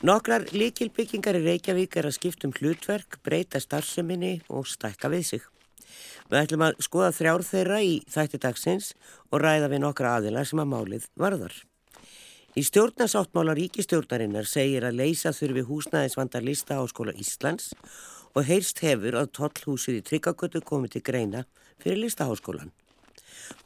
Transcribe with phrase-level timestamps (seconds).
[0.00, 5.42] Nokkrar líkilbyggingar í Reykjavík er að skiptum hlutverk, breyta starfseminni og stækka við sig.
[6.32, 8.86] Við ætlum að skoða þrjár þeirra í þætti dagsins
[9.28, 11.52] og ræða við nokkra aðilar sem að málið varðar.
[12.56, 17.74] Í stjórnasáttmála ríkistjórnarinnar segir að leysa þurfi húsnæðisvandar lista áskóla Íslands
[18.32, 21.44] og heyrst hefur að tollhúsið í Tryggagötu komið til greina
[21.76, 22.72] fyrir listaháskólan.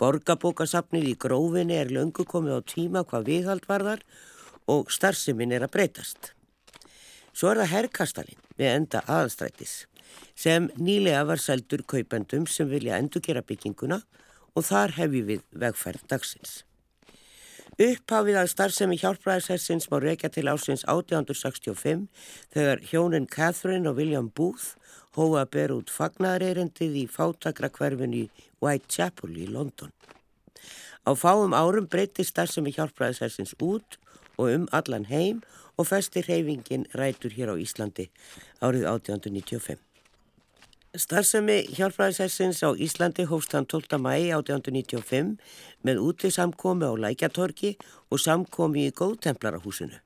[0.03, 4.34] Borgabókasafnið í grófinni er löngu komið á tíma hvað viðhald varðar og
[4.69, 6.33] starfseminn er að breytast.
[7.35, 9.85] Svo er það herrkastalinn við enda aðstrættis
[10.39, 14.01] sem nýlega var seldur kaupendum sem vilja endurgera bygginguna
[14.55, 16.63] og þar hefjum við vegferð dagsins.
[17.75, 22.05] Upphafið að starfsemi hjálpræðisessins má reykja til ásins 1865
[22.55, 24.77] þegar hjónin Catherine og William Booth
[25.19, 28.25] hóa að bera út fagnarerendið í fátakra hverfin í
[28.63, 29.91] Whitechapel í London.
[31.03, 33.99] Á fáum árum breytist starfsemi hjálpræðisessins út
[34.37, 35.43] og um allan heim
[35.77, 38.09] og festi reyfingin rætur hér á Íslandi
[38.63, 39.79] árið 1895.
[40.95, 43.99] Starfsemi hjálpræðisessins á Íslandi hófst hann 12.
[43.99, 45.35] mæi 1895
[45.83, 47.75] með úti samkomi á Lækjatorki
[48.11, 49.99] og samkomi í Góðtemplarahúsinu.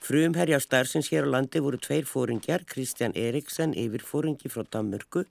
[0.00, 5.26] Frumherja starfsins hér á landi voru tveir fóringjar, Kristján Eriksen yfir fóringi frá Damörgu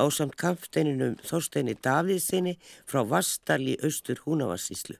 [0.00, 2.56] á samt kampsteininum Þorsteini Davíðsinni
[2.88, 4.96] frá Vastal í austur Húnavassíslu.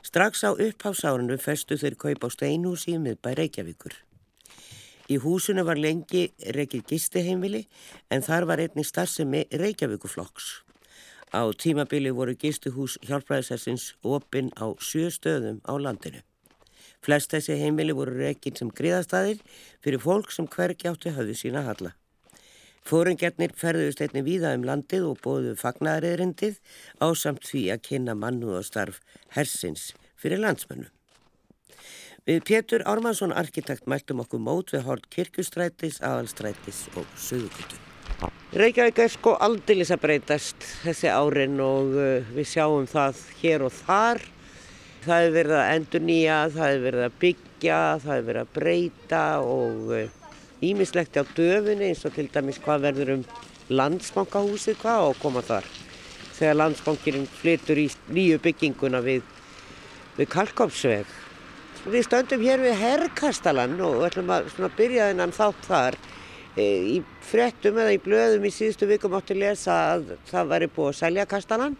[0.00, 3.92] Strax á uppháðsárunu festu þeir kaup á steinhúsi með bæ Reykjavíkur.
[5.12, 7.66] Í húsinu var lengi reykið gistiheimili
[8.08, 10.48] en þar var einni starfsemi Reykjavíkuflokks.
[11.36, 16.24] Á tímabili voru gistuhús hjálpræðisessins opinn á sjö stöðum á landinu.
[17.04, 19.44] Flest þessi heimili voru reykinn sem griðastæðir
[19.84, 21.92] fyrir fólk sem hvergi átti höfðu sína halla.
[22.86, 26.56] Fóringjarnir ferðuðust einni víða um landið og bóðu fagnæðriðrindið
[27.04, 29.02] á samt því að kynna mannu og starf
[29.36, 30.88] hersins fyrir landsmönnu.
[32.28, 37.78] Við Pétur Ármannsson arkitekt mæltum okkur mót við hort kirkustrætis, aðalstrætis og sögukutu.
[38.50, 43.74] Reykjavík er sko aldilis að breytast þessi árin og uh, við sjáum það hér og
[43.76, 44.22] þar.
[45.04, 48.54] Það hefur verið að endur nýja, það hefur verið að byggja, það hefur verið að
[48.58, 50.19] breyta og uh,
[50.64, 53.28] ímislegt á döfunni eins og til dæmis hvað verður um
[53.70, 55.68] landsbankahúsið hvað og koma þar
[56.40, 59.24] þegar landsbankirinn flytur í nýju bygginguna við,
[60.16, 61.10] við Kalkópsveg.
[61.90, 65.98] Við stöndum hér við Herrkastalan og ætlum að byrja þennan þátt þar.
[66.56, 70.90] E, í frettum eða í blöðum í síðustu vikum átti lesa að það væri búið
[70.90, 71.76] að selja kastalan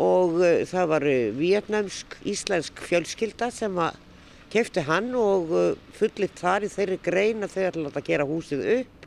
[0.00, 1.06] og e, það var
[1.40, 3.98] vietnamsk íslensk fjölskylda sem að
[4.52, 8.66] kefti hann og uh, fullitt þar í þeirri grein að þau ætla að gera húsið
[8.78, 9.06] upp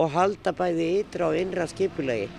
[0.00, 2.30] og halda bæði ytra og innra skipulegi.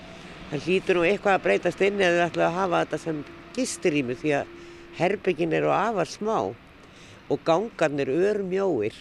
[0.52, 3.24] Það hlýtur nú eitthvað að breytast inn eða þau ætla að hafa þetta sem
[3.56, 4.52] gisturími því að
[4.98, 6.36] herbyggin eru afar smá
[7.32, 8.98] og gangarnir örmjóir.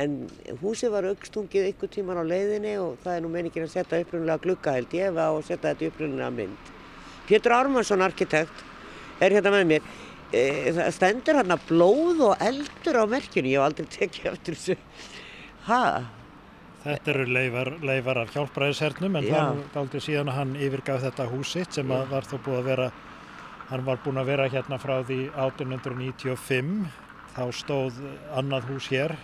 [0.00, 0.22] En
[0.62, 4.44] húsið var aukstungið ykkur tíman á leiðinni og það er nú meiningin að setja upprunlega
[4.46, 6.70] glugga held ég og setja þetta upprunlega mynd.
[7.28, 8.64] Pétur Ármansson, arkitekt,
[9.20, 9.90] er hérna með mér.
[10.30, 14.58] E, það stendur hann að blóð og eldur á merkjunni, ég hef aldrei tekið eftir
[14.58, 14.76] þessu.
[15.66, 15.84] Ha?
[16.80, 19.34] Þetta eru leifar, leifar af hjálpræðishernum en Já.
[19.34, 22.86] það var aldrei síðan að hann yfirgaf þetta húsitt sem var þó búið að vera,
[23.68, 26.72] hann var búin að vera hérna frá því 1895,
[27.34, 28.00] þá stóð
[28.38, 29.16] annað hús hér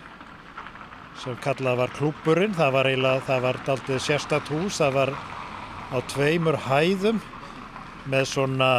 [1.22, 5.14] sem kallað var klúburinn, það var eiginlega, það var aldrei sérstatt hús, það var
[5.96, 7.22] á tveimur hæðum
[8.10, 8.70] með svona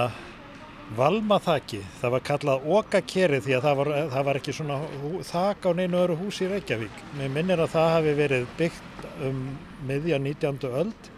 [0.96, 4.78] Valmaþaki, það var kallað Okakeri því að það var, það var ekki svona
[5.28, 7.02] þak á neinu öru hús í Reykjavík.
[7.20, 9.42] Mér minnir að það hafi verið byggt um
[9.90, 10.70] miðja 19.
[10.72, 11.10] öld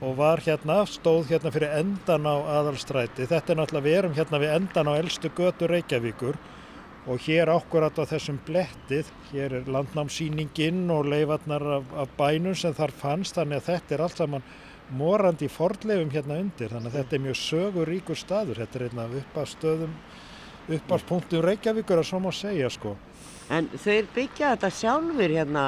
[0.00, 3.28] og var hérna, stóð hérna fyrir endan á aðalstræti.
[3.28, 6.40] Þetta er náttúrulega, við erum hérna við endan á eldstu götu Reykjavíkur
[7.06, 12.74] og hér ákvarðat á þessum blettið, hér er landnámsýninginn og leifarnar af, af bænum sem
[12.74, 14.48] þar fannst, þannig að þetta er allt saman
[14.94, 18.62] morandi fordleifum hérna undir þannig að þetta er mjög söguríkur staður.
[18.62, 19.98] Þetta er einn af uppastöðum
[20.76, 22.96] uppáspunktum Reykjavíkur að svo má segja sko.
[23.50, 25.66] En þeir byggja þetta sjálfur hérna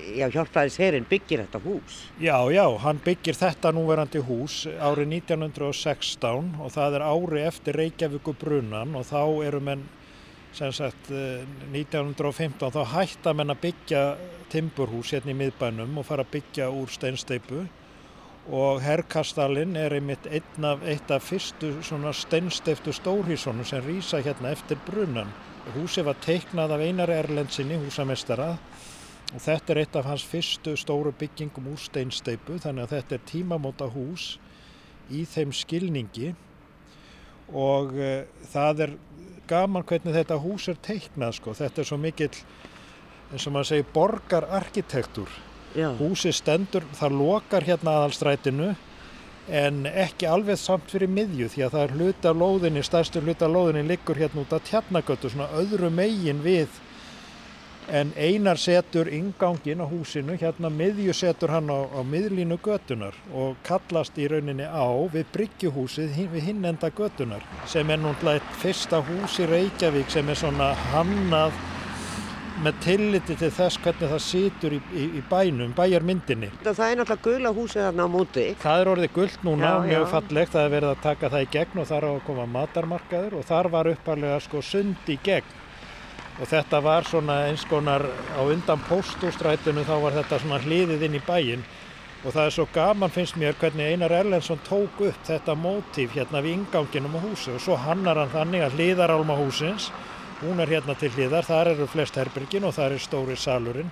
[0.00, 2.00] já hjálpaðis herrin byggir þetta hús.
[2.20, 8.36] Já já, hann byggir þetta núverandi hús árið 1916 og það er ári eftir Reykjavíku
[8.40, 9.88] brunnan og þá eru menn
[10.56, 14.04] sem sagt 1915 eh, þá hætta menn að byggja
[14.50, 17.66] timburhús hérna í miðbænum og fara að byggja úr steinsteipu
[18.48, 21.74] og herrkastalinn er einmitt einn af, eitt af fyrstu
[22.12, 25.28] steinsteiftu stórhísónum sem rýsa hérna eftir brunan.
[25.74, 28.56] Húsi var teiknað af Einar Erlendsinni, húsamestara
[29.34, 33.26] og þetta er eitt af hans fyrstu stóru byggingum úr steinsteipu þannig að þetta er
[33.28, 34.38] tímamóta hús
[35.10, 36.32] í þeim skilningi
[37.52, 38.96] og uh, það er
[39.50, 41.54] gaman hvernig þetta hús er teiknað sko.
[41.58, 42.34] Þetta er svo mikill
[43.30, 45.30] eins og maður segir borgararkitektur.
[45.74, 45.90] Já.
[45.98, 48.72] Húsi stendur, það lokar hérna aðalstrætinu
[49.50, 53.46] en ekki alveg samt fyrir miðju því að það er hluti af lóðinni, stærstu hluti
[53.46, 56.80] af lóðinni liggur hérna út af tjarnagötu, svona öðru megin við
[57.90, 63.58] en einar setur ingangin á húsinu, hérna miðju setur hann á, á miðlínu götunar og
[63.66, 69.02] kallast í rauninni á við bryggjuhúsið við hinn enda götunar sem er núntlega eitt fyrsta
[69.02, 71.56] hús í Reykjavík sem er svona hannað
[72.64, 76.50] með tilliti til þess hvernig það situr í, í, í bænum, bæjarmyndinni.
[76.64, 78.44] Það er náttúrulega gula húsið þarna á móti.
[78.60, 80.10] Það er orðið gullt núna, Já, mjög já.
[80.14, 83.38] fallegt, það er verið að taka það í gegn og þar á að koma matarmarkaður
[83.40, 85.56] og þar var upparlega sko sund í gegn
[86.40, 91.18] og þetta var svona eins konar á undan póstústrætinu þá var þetta svona hliðið inn
[91.18, 91.64] í bæinn
[92.24, 96.40] og það er svo gaman finnst mér hvernig Einar Erlendsson tók upp þetta mótíf hérna
[96.44, 99.90] við inganginum á húsi og svo hannar hann þannig að hliðarálma húsins,
[100.40, 103.90] hún er hérna til hliðar, þar eru flest herbyrgin og þar er stóri salurinn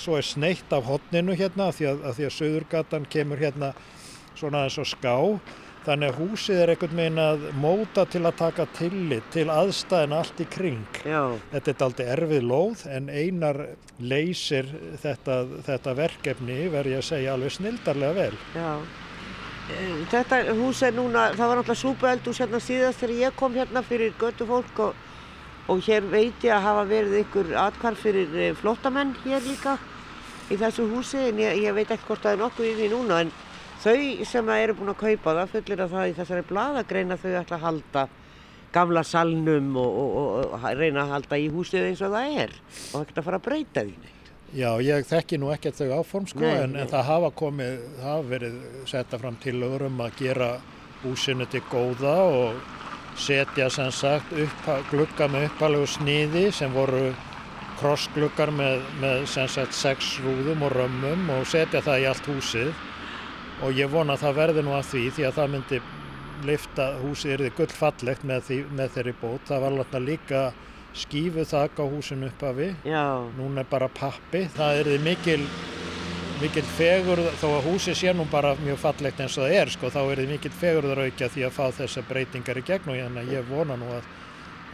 [0.00, 3.74] svo er sneitt af hotninu hérna af því að, að, því að Suðurgatan kemur hérna
[4.34, 5.14] svona eins og ská
[5.84, 10.38] þannig að húsið er einhvern veginn að móta til að taka tillit til aðstæðin allt
[10.40, 11.00] í kring.
[11.04, 11.20] Já.
[11.52, 13.60] Þetta er aldrei erfið lóð en einar
[14.00, 14.70] leysir
[15.02, 18.38] þetta, þetta verkefni verði að segja alveg snildarlega vel.
[18.56, 18.70] Já.
[19.74, 23.84] Eh, Þetta hús er núna, það var náttúrulega súpueldús hérna síðast þegar ég kom hérna
[23.84, 25.04] fyrir götu fólk og,
[25.68, 29.78] og hér veit ég að hafa verið ykkur atkvarf fyrir eh, flóttamenn hér líka
[30.52, 33.22] í þessu húsi en ég, ég veit ekki hvort það er nokkuð í því núna
[33.24, 33.32] en
[33.84, 37.32] þau sem eru búin að kaupa það fullir að það í þessari bladagrein að þau
[37.40, 38.04] ætla að halda
[38.74, 43.04] gamla salnum og, og, og, reyna að halda í húsið eins og það er og
[43.04, 44.12] ekkert að fara að breyta því.
[44.54, 46.82] Já, ég þekki nú ekkert þau áform sko, Nei, en, nei.
[46.84, 48.58] en það hafa komið, það hafa verið
[48.90, 50.50] setta fram tillögur um að gera
[51.02, 52.83] húsinu til góða og
[53.16, 57.12] setja sem sagt upp, glugga með uppalegu sniði sem voru
[57.80, 62.72] krossgluggar með, með sem sagt sex rúðum og römmum og setja það í allt húsið
[63.64, 65.80] og ég vona að það verði nú að því því að það myndi
[66.44, 69.44] lifta húsið er þið gullfallegt með, því, með þeirri bót.
[69.48, 70.42] Það var náttúrulega líka
[70.94, 72.68] skífu þak á húsinu uppafi
[73.38, 74.44] núna er bara pappi.
[74.54, 75.40] Það er þið mikil,
[76.44, 79.88] mikil fegur, þó að húsi sé nú bara mjög fallegt eins og það er, sko,
[79.94, 83.46] þá er þið mikil fegurðaraukja því að fá þessar breytingar í gegn og ég, ég
[83.48, 84.10] vona nú að,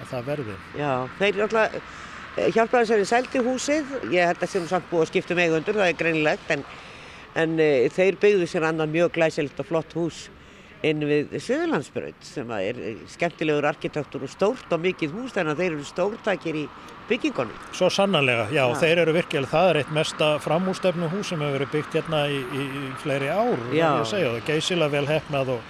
[0.01, 0.57] að það verði.
[0.81, 0.91] Já,
[1.21, 5.37] þeir náttúrulega hjálpaði sér í sældi húsið, ég held að sem samt búið að skipta
[5.37, 6.67] um eigundur, það er greinilegt, en,
[7.45, 10.25] en e, þeir byggðu sér annan mjög glæsilegt og flott hús
[10.87, 15.63] inn við Suðurlandsbraut sem er eh, skemmtilegur arkitektur og stórt og mikið hús, þannig að
[15.63, 16.69] þeir eru stórtækir í
[17.11, 17.59] byggingunum.
[17.77, 18.79] Svo sannarlega, já, Já.
[18.85, 22.41] þeir eru virkilega, það er eitt mesta framústefnu hús sem hefur verið byggt hérna í,
[22.41, 23.89] í, í fleiri ár, já.
[23.99, 25.61] ég segja, og geysilega vel hefnað og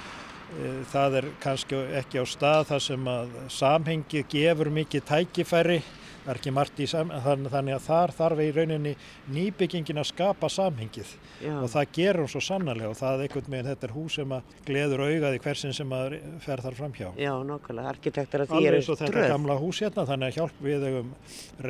[0.61, 5.81] e, það er kannski ekki á stað þar sem að samhengi gefur mikið tækifæri,
[6.25, 8.95] það er ekki margt í sam, þann- þannig að þar þarf í rauninni
[9.35, 13.51] nýbyggingin að skapa samhengið Já, og það gerur hún svo sannarlega og það er einhvern
[13.55, 17.09] veginn, þetta er hús sem að gleður augaði hversin sem að fer þar framhjá.
[17.17, 19.29] já nákvæmlega, arkitektur að því Alveg eru eins og þetta tröð.
[19.35, 21.15] gamla hús hérna, þannig að hjálp við eigum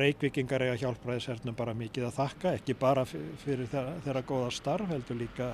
[0.01, 5.53] reykvikingar eiga hjálpræðishernum bara mikið að þakka, ekki bara fyrir þeirra góða starf, heldur líka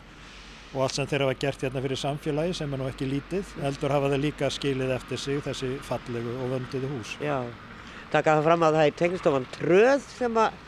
[0.75, 3.93] og allt sem þeir hafa gert hérna fyrir samfélagi sem er nú ekki lítið, heldur
[3.95, 7.13] hafa þeir líka skilið eftir sig þessi fallegu og vönduðu hús.
[7.23, 7.37] Já,
[8.11, 10.63] taka það fram að það er tegnistofan Tröð sem að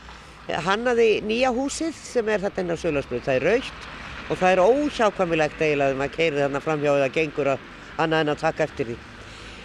[0.66, 3.26] hannaði nýja húsið sem er þetta inn á Sölarsbrut.
[3.26, 3.86] Það er raukt
[4.30, 7.68] og það er óhjákvæmilegt eiginlega þegar maður keirir þarna framhjá eða gengur að
[8.00, 8.96] annað en að taka eftir því.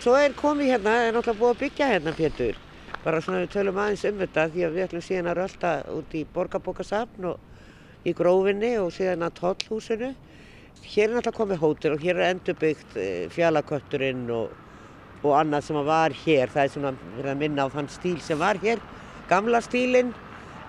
[0.06, 2.62] Svo er komið hérna, er náttúrulega búið að byggja hérna Pétur.
[3.06, 6.16] Bara svona við tölum aðeins um þetta því að við ætlum síðan að rölda út
[6.18, 10.12] í borgarbókasafn og í grófinni og síðan að tollhúsinu.
[10.86, 14.54] Hér er náttúrulega komið hótel og hér er endurbyggt eh, fjallakötturinn og
[15.26, 16.54] og annað sem var hér.
[16.54, 18.84] Það er svona verið að minna á þann stíl sem var hér,
[19.30, 20.14] gamla stílinn,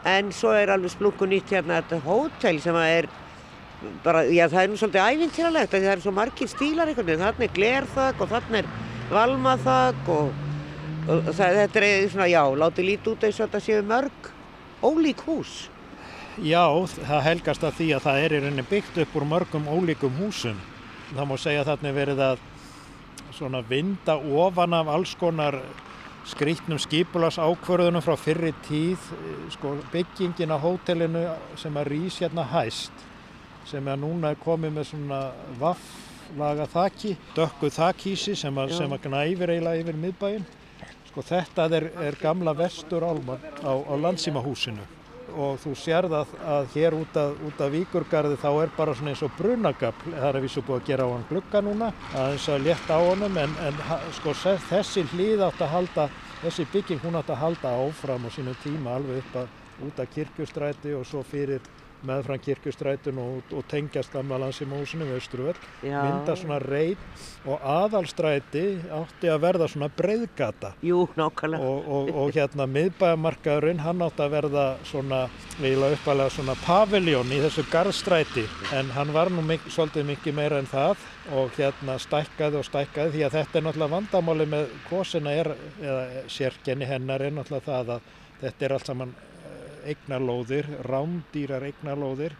[0.06, 3.08] en svo er alveg splungu nýtt hérna þetta hótel sem er
[4.04, 7.24] bara, já það er nú svolítið ævintýralegt því það eru svo margir stílar einhvern veginn,
[7.24, 8.68] þarna er glerþak og þarna er
[9.10, 10.42] valmaþak og,
[11.06, 14.30] og það, þetta er svona, já, látið lítið út eins og þetta séu mörg
[14.86, 15.56] ólík hús.
[16.36, 16.64] Já,
[17.00, 20.58] það helgast að því að það er í rauninni byggt upp úr mörgum ólíkum húsum.
[21.14, 22.42] Það má segja þarna er verið að
[23.36, 25.58] svona vinda ofan af alls konar
[26.26, 31.22] skrýtnum skipulags ákvörðunum frá fyrri tíð, eh, sko byggingin á hótelinu
[31.56, 32.92] sem að rís hérna hæst,
[33.64, 35.20] sem að núna er komið með svona
[35.60, 40.46] vafflaga þaki, dökku þakhísi sem að, að gnæfir eiginlega yfir miðbæinn.
[41.10, 44.82] Sko þetta er, er gamla vestur álman á, á landsímahúsinu
[45.34, 49.12] og þú sérð að, að hér út af, út af Víkurgarði þá er bara svona
[49.12, 52.48] eins og brunagafl, það er að vísu búið að gera á hann glugga núna, aðeins
[52.52, 53.84] að létta á honum en, en
[54.18, 54.34] sko
[54.70, 56.08] þessi hlið átt að halda,
[56.44, 60.12] þessi bygging hún átt að halda áfram á sínu tíma alveg upp að út af
[60.14, 61.60] kirkjustræti og svo fyrir
[62.06, 68.64] meðfram kirkustrætun og, og tengjast gamla landsimósinu við Östruvöld mynda svona reyð og aðalstræti
[68.96, 71.66] átti að verða svona breyðgata Jú, nákvæmlega.
[71.66, 75.22] Og, og, og hérna miðbæðamarkaðurinn hann átti að verða svona
[75.60, 78.46] eiginlega uppalega svona paviljón í þessu garðstræti
[78.76, 83.14] en hann var nú mik svolítið mikið meira en það og hérna stækkaði og stækkaði
[83.14, 87.96] því að þetta er náttúrulega vandamáli með kosina er, eða sérkenni hennar er náttúrulega það
[87.96, 89.14] að þetta er allt saman
[89.92, 92.36] eignarlóðir, rándýrar eignarlóðir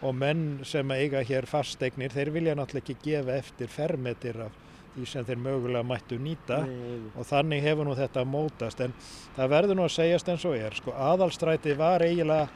[0.00, 4.56] og menn sem eiga hér fasteignir, þeir vilja náttúrulega ekki gefa eftir fermetir af
[4.94, 7.12] því sem þeir mögulega mættu nýta Nei.
[7.14, 8.94] og þannig hefur nú þetta mótast en
[9.36, 12.48] það verður nú að segjast eins og er sko aðalstræti var eiginlega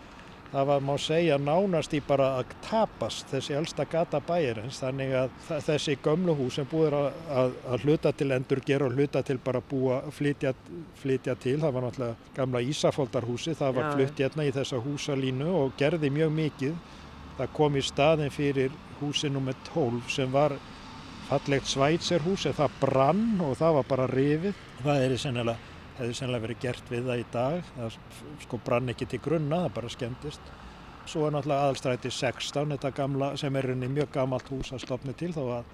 [0.54, 4.78] það var má segja nánast í bara að tapast þessi elsta gata bæjarins.
[4.82, 5.32] Þannig að
[5.66, 7.08] þessi gömlu hús sem búið að,
[7.40, 10.54] að, að hluta til endur gera og hluta til bara búa flytja,
[11.02, 15.74] flytja til, það var náttúrulega gamla Ísafóldarhúsi, það var flytt hérna í þessa húsalínu og
[15.80, 16.80] gerði mjög mikið.
[17.34, 19.58] Það kom í staðin fyrir húsi nr.
[19.72, 20.54] 12 sem var
[21.26, 24.66] fallegt svætserhús en það brann og það var bara rifið.
[24.84, 27.98] Það er í sennilega hefði sennilega verið gert við það í dag það
[28.44, 30.54] sko brann ekki til grunna, það bara skemmtist
[31.08, 35.14] svo er náttúrulega aðalstræti 16 þetta gamla, sem er unni mjög gamalt hús að stopni
[35.18, 35.70] til þó að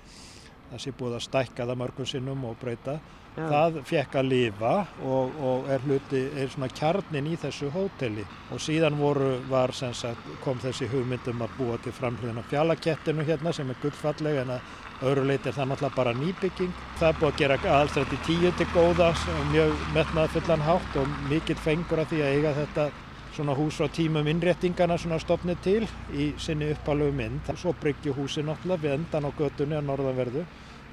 [0.71, 3.00] það sé búið að stækka það mörgum sinnum og breyta.
[3.31, 3.45] Já.
[3.47, 4.71] það fekk að lifa
[5.07, 8.25] og, og er hluti, er svona kjarnin í þessu hóteli.
[8.50, 13.53] Og síðan voru, var sem sagt, kom þessi hugmyndum að búa til framhljóðina fjallakettinu hérna
[13.55, 16.73] sem er gullfalleg en að öðru leiti er það náttúrulega bara nýbygging.
[16.99, 19.12] Það er búið að gera aðstætti tíu til góða
[19.52, 22.88] mjög metnaðfullan hátt og mikill fengur að því að eiga þetta
[23.37, 27.52] svona hús á tímum innréttingana svona stopnið til í sinni uppalögu mynd.
[27.57, 30.45] Svo bryggju húsi náttúrulega við endan á götunni á norðanverðu.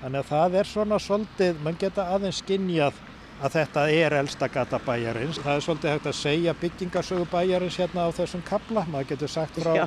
[0.02, 3.00] Þannig að það er svona svolítið, mann geta aðeins skinnjað
[3.38, 5.38] að þetta er elsta gata bæjarins.
[5.44, 8.86] Það er svolítið hægt að segja byggingarsögu bæjarins hérna á þessum kabla.
[8.90, 9.86] Maður getur sagt frá já.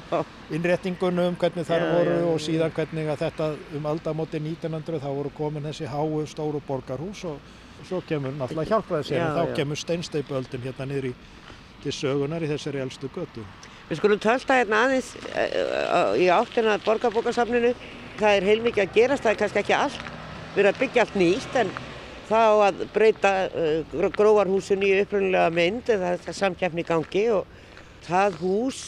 [0.55, 5.35] innréttingunum, hvernig þar já, voru og síðan hvernig að þetta um aldamóti 1900 þá voru
[5.35, 7.43] komin þessi háu stóru borgarhús og
[7.89, 11.13] svo kemur náttúrulega hjálpræðisérinn, þá kemur steinsteipöldin hérna niður í,
[11.83, 13.45] til sögunar í þessari elstu götu.
[13.91, 17.73] Við skulum tölta hérna aðeins uh, í áttina borgarbókarsafninu.
[18.21, 20.11] Það er heilmikið að gerast, það er kannski ekki allt,
[20.53, 21.73] við erum að byggja allt nýtt en
[22.31, 27.57] þá að breyta uh, gróvarhúsun í uppröndilega mynd eða það er samkjafni í gangi og
[28.07, 28.83] það hús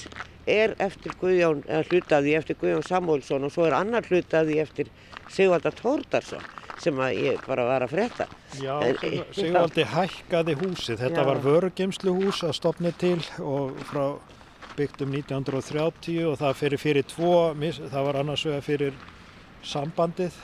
[0.48, 4.90] er eftir Guðjón, eða hlutaði eftir Guðjón Samúlsson og svo er annar hlutaði eftir
[5.30, 6.42] Sigvalda Tórdarsson
[6.82, 8.26] sem að ég bara var að fretta.
[8.58, 8.74] Já,
[9.36, 10.98] Sigvaldi hækkaði húsið.
[11.04, 11.26] Þetta Já.
[11.28, 14.06] var vörugemsluhús að stopni til og frá
[14.76, 18.96] byggt um 1930 og það fyrir fyrir tvo, það var annars vega fyrir
[19.62, 20.34] sambandið,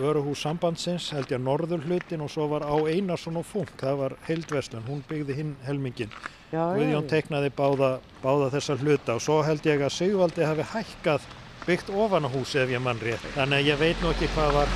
[0.00, 3.98] vöruhús sambandsins, held ég að norður hlutin og svo var á Einarsson og Funk, það
[4.00, 6.14] var heildverslun, hún byggði hinn helmingin.
[6.52, 7.92] Guðjón teiknaði báða,
[8.24, 11.28] báða þessar hluta og svo held ég að Sigvaldi hafi hækkað
[11.66, 13.24] byggt ofan á húsi ef ég mann rétt.
[13.36, 14.74] Þannig að ég veit nú ekki hvað var,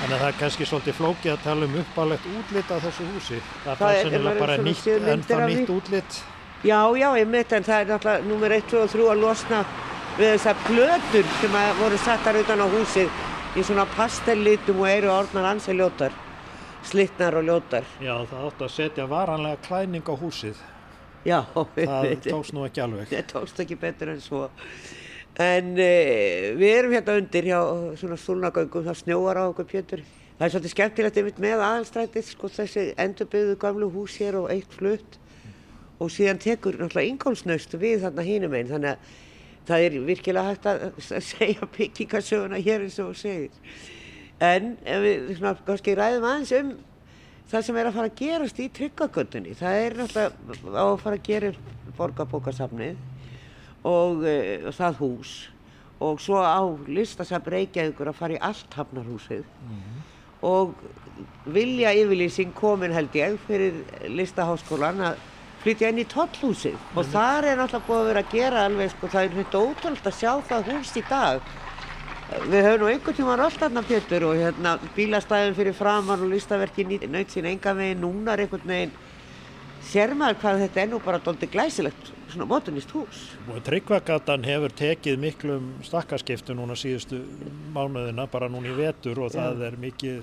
[0.00, 3.42] þannig að það er kannski svolítið flókið að tala um uppálegt útlitt af þessu húsi.
[3.64, 6.20] Það, það er sennilega bara nýtt, ennþá nýtt útlitt.
[6.60, 9.62] Já, já, ég mitt en það er náttúrulega nummer 1, 2 og 3 að losna
[10.20, 13.20] við þessar plötur sem voru sattar utan á húsið
[13.56, 16.16] í svona pastellitum og eru orðnar ansið ljótar,
[16.90, 17.86] slittnar og ljótar.
[18.04, 20.60] Já, það átti að setja varanlega klæning á húsið.
[21.24, 23.08] Já, það tókst nú ekki alveg.
[23.14, 24.42] Það tókst ekki betur en svo.
[25.40, 25.88] En e,
[26.58, 27.58] við erum hérna undir hjá
[28.02, 30.04] svona stúlnagöngum, það snjóar á okkur pjötur.
[30.36, 34.76] Það er svolítið skemmtilegt yfir með aðalstrætið, sko þessi endurbyggðu gamlu hús hér og eitt
[34.76, 35.18] flutt
[36.00, 39.18] og síðan tekur náttúrulega ingólsnaustu við þarna hínum einn, þannig að
[39.70, 43.50] það er virkilega hægt að segja byggingasöguna hér eins og segir.
[44.40, 46.72] En við svona, kannski ræðum aðeins um
[47.50, 51.18] það sem er að fara að gerast í tryggagöndunni, það er náttúrulega á að fara
[51.18, 51.50] að gera
[51.98, 53.00] borgarbókarsafnið
[53.88, 54.36] og, e,
[54.68, 55.32] og það hús
[56.00, 59.98] og svo á listasafn Reykjavíkur að fara í allt hafnarhúsið mm -hmm.
[60.48, 60.74] og
[61.44, 65.16] vilja yfirlýsing komin held ég fyrir listaháskólan að
[65.64, 67.00] flytja inn í tollhúsið mm.
[67.00, 70.08] og þar er náttúrulega búið að vera að gera alveg sko, það er hluti ótrúld
[70.10, 71.50] að sjá það hús í dag
[72.46, 76.86] við höfum nú einhvern tíma rátt aðna Pétur og hérna bílastæðin fyrir framann og listaverki
[76.86, 78.96] nöyt sín enga veginn núna er einhvern veginn
[79.90, 84.74] sér maður hvað þetta er nú bara doldið glæsilegt svona mótunist hús og Tryggvagatan hefur
[84.78, 87.24] tekið miklum stakkarskiptu núna síðustu
[87.74, 89.70] mánuðina bara núna í vetur og það ja.
[89.70, 90.20] er mikið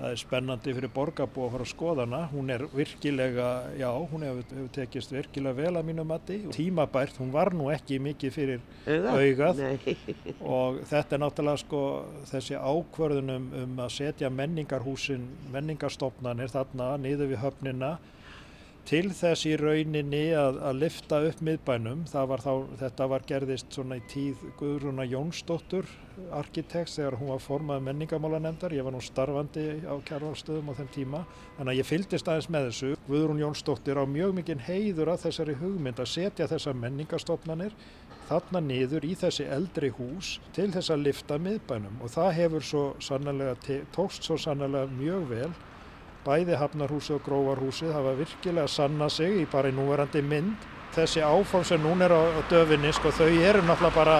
[0.00, 2.20] það er spennandi fyrir borgarbú að fara að skoða hana.
[2.32, 6.38] Hún er virkilega, já, hún hefur, hefur tekist virkilega vel að mínu mati.
[6.54, 9.60] Tímabært, hún var nú ekki mikið fyrir augað.
[10.40, 11.82] Og þetta er náttúrulega sko
[12.30, 17.98] þessi ákvörðunum um að setja menningarhúsin menningarstofnanir þarna niður við höfnina
[18.88, 22.04] til þess í rauninni að, að lifta upp miðbænum.
[22.10, 25.88] Var þá, þetta var gerðist svona í tíð Guðrúna Jónsdóttur,
[26.36, 28.74] arkitekt, þegar hún var formað menningamálanemndar.
[28.76, 31.24] Ég var nú starfandi á kjærvalstöðum á þeim tíma,
[31.58, 32.92] þannig að ég fyldist aðeins með þessu.
[33.08, 37.76] Guðrún Jónsdóttir á mjög mikinn heiður af þessari hugmynd að setja þessa menningastofnanir
[38.30, 42.82] þarna niður í þessi eldri hús til þess að lifta miðbænum og það hefur svo
[43.02, 43.56] sannlega,
[43.94, 45.50] tókst svo sannlega mjög vel
[46.24, 50.66] bæði Hafnarhúsi og Gróvarhúsi hafa virkilega sanna sig í bara í núverandi mynd.
[50.94, 54.16] Þessi áform sem núna er á döfinni, sko, þau eru náttúrulega bara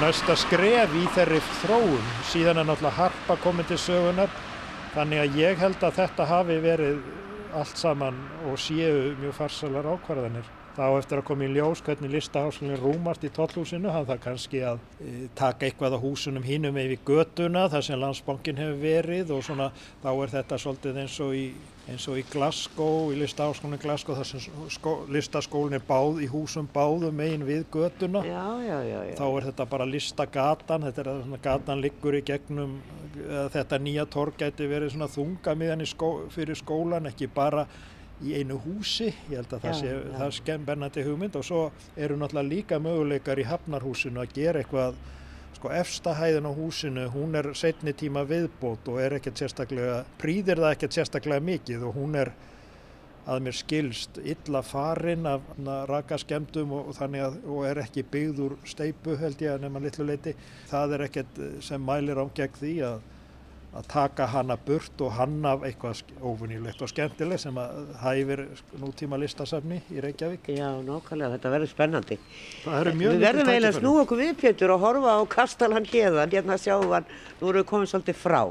[0.00, 2.12] næsta skref í þeirri þróun.
[2.30, 4.38] Síðan er náttúrulega harpa komið til sögunar.
[4.94, 7.02] Þannig að ég held að þetta hafi verið
[7.54, 12.78] allt saman og séu mjög farsalar ákvarðanir þá eftir að koma í ljós hvernig listaháskólinn
[12.80, 17.66] rúmast í tollhúsinu hann þarf kannski að e, taka eitthvað á húsunum hínum yfir göduna
[17.72, 19.70] þar sem landsbankin hefur verið og svona
[20.04, 21.44] þá er þetta svolítið eins og í,
[21.90, 24.46] eins og í Glasgow, í listaháskólinn Glasgow þar sem
[24.76, 29.50] sko, listaskólinn er báð í húsum báðum megin við göduna já, já, já, þá er
[29.50, 32.78] þetta bara listagatan þetta er að gatan liggur í gegnum
[33.52, 37.66] þetta nýja torg gæti verið svona þungamiðan skó, fyrir skólan ekki bara
[38.24, 40.02] í einu húsi, ég held að það já, sé já.
[40.16, 41.38] það er skemmennandi hugmynd.
[41.40, 41.62] Og svo
[41.96, 45.00] eru náttúrulega líka möguleikar í Hafnarhúsinu að gera eitthvað,
[45.56, 50.76] sko efstahæðin á húsinu, hún er setni tíma viðbót og er ekkert sérstaklega prýðir það
[50.76, 51.84] ekkert sérstaklega mikið.
[51.88, 52.32] Og hún er
[53.30, 55.44] að mér skilst illa farin af
[55.88, 59.82] raka skemmtum og, og að og er ekki byggð úr steipu held ég að nefna
[59.84, 60.34] litlu leiti,
[60.70, 63.02] það er ekkert sem mælir á gegn því að
[63.70, 68.42] að taka hana burt og hanna eitthvað ofunilegt og skemmtilegt sem að hæfir
[68.82, 70.50] nútíma listasafni í Reykjavík.
[70.58, 72.18] Já, nokkvæmlega, þetta verður spennandi.
[72.64, 76.90] Við verðum eiginlega að snú okkur við Pétur og horfa á Kastalan hérðan, hérna sjáum
[76.90, 78.42] við, nú erum við komið svolítið frá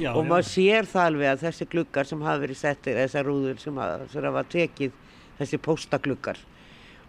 [0.00, 3.62] já, og maður sér það alveg að þessi glukkar sem hafa verið settir, þessar rúður
[3.62, 5.00] sem hafa tekið
[5.36, 6.40] þessi póstagluggar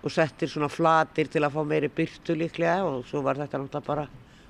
[0.03, 3.87] og settir svona flatir til að fá meiri byrtu líklega og svo var þetta náttúrulega
[3.87, 4.07] bara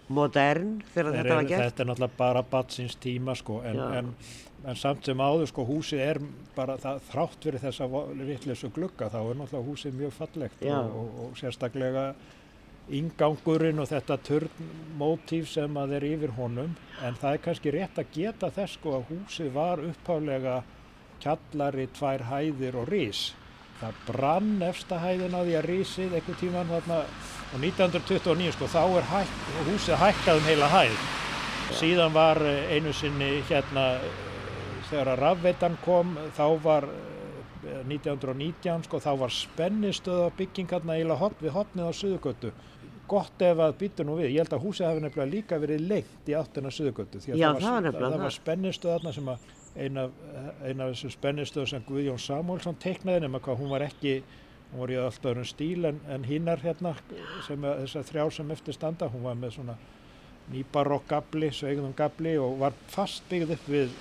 [0.08, 1.63] modern þegar þetta var gert.
[1.65, 4.12] þetta er náttúrulega bara batsins tíma sko, en, en,
[4.63, 6.22] en samt sem áður sko, húsið er
[6.56, 7.89] bara það, þrátt fyrir þessa
[8.22, 12.08] vittlesu glugga þá er náttúrulega húsið mjög fallegt og, og, og sérstaklega
[12.98, 18.13] ingangurinn og þetta törnmótíf sem að er yfir honum en það er kannski rétt að
[18.15, 20.62] geta þess sko að húsið var upphálega
[21.24, 23.28] kjallari, tvær hæðir og rís
[23.82, 27.02] það brann efsta hæðin á því að rísið einhver tíman þarna
[27.48, 29.36] og 1929 sko þá er hæk,
[29.70, 31.04] húsið hækkað um heila hæð.
[31.78, 33.90] Síðan var eh, einu sinni hérna
[34.88, 36.88] þegar að rafveitan kom þá var
[37.68, 42.54] 1919 eh, sko þá var spennistöða byggingarna eila hot, við hotnið á Suðugötu
[43.08, 46.28] gott ef að býta nú við, ég held að húsið hafi nefnilega líka verið lengt
[46.28, 49.46] í áttina Suðugötu því að Já, það var, það var spennistöðarna sem að
[49.78, 54.18] eina af þessum spennistöðu sem Guðjón Samúlsson teiknaði nema hvað hún var ekki
[54.72, 56.96] hún var í alltaf öðrum stíl en, en hinnar hérna
[57.48, 59.78] sem þessar þrjá sem eftir standa hún var með svona
[60.52, 63.96] nýbarokk gabli, sveigðum gabli og var fast byggð upp við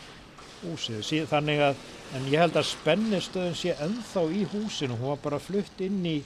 [0.66, 1.00] húsið.
[1.06, 1.82] Sí, þannig að,
[2.18, 4.98] en ég held að spennistöðun sé enþá í húsinu.
[5.00, 6.16] Hún var bara flutt inn í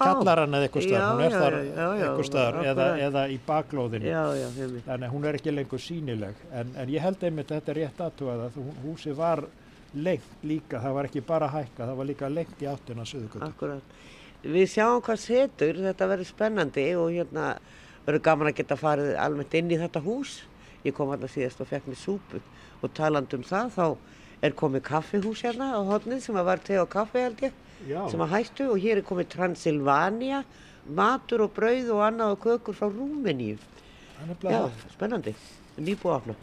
[0.00, 4.14] kallaran eða eitthvað staðar, hún er þar eitthvað staðar eða, eða í baklóðinu.
[4.86, 7.80] Þannig að hún er ekki lengur sínileg en, en ég held einmitt að þetta er
[7.82, 9.44] rétt aðtúað að húsið var
[9.92, 13.44] lengt líka, það var ekki bara hækka, það var líka lengt í áttina söðugötu.
[13.44, 13.98] Akkurat.
[14.42, 17.50] Við sjáum hvað setur, þetta verður spennandi og hérna
[18.06, 20.40] verður gaman að geta farið almennt inn í þetta hús.
[20.82, 22.40] Ég kom alltaf síðast og fekk mér súpu
[22.82, 23.86] og taland um það, þá
[24.42, 27.52] er komið kaffihús hérna á hodnið sem var te og kaffi held ég,
[27.86, 28.00] Já.
[28.10, 30.42] sem að hættu og hér er komið Transilvania,
[30.86, 33.60] matur og brauð og annað og kökur frá Rúmeníu.
[34.42, 35.34] Já, spennandi,
[35.78, 36.36] nýbúið afna.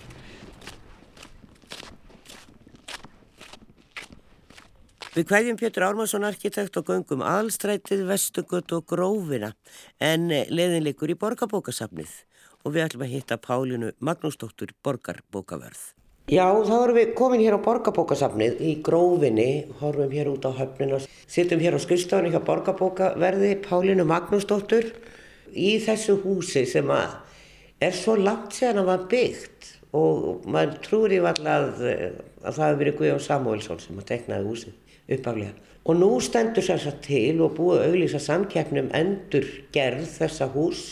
[5.09, 9.49] Við kvæðjum Pétur Ármarsson arkitekt og göngum aðalstrætið, vestugötu og grófina
[9.99, 12.13] en leðinleikur í borgarbókasafnið
[12.63, 15.98] og við ætlum að hitta Pálinu Magnúsdóttur borgarbókaverð.
[16.29, 20.99] Já, þá erum við komin hér á borgarbókasafnið í grófinni, horfum hér út á höfnina,
[21.25, 24.91] sittum hér á skustafni hjá borgarbókaverði Pálinu Magnúsdóttur
[25.57, 31.23] í þessu húsi sem er svo langt séðan að var byggt og maður trúir í
[31.25, 35.55] vall að, að það hefur verið Guðjón Samuelsson sem að teknaði húsið uppaflega.
[35.89, 40.53] Og nú stendur sér þess að til og búið að auglýsa samkeppnum endur gerð þessa
[40.53, 40.85] hús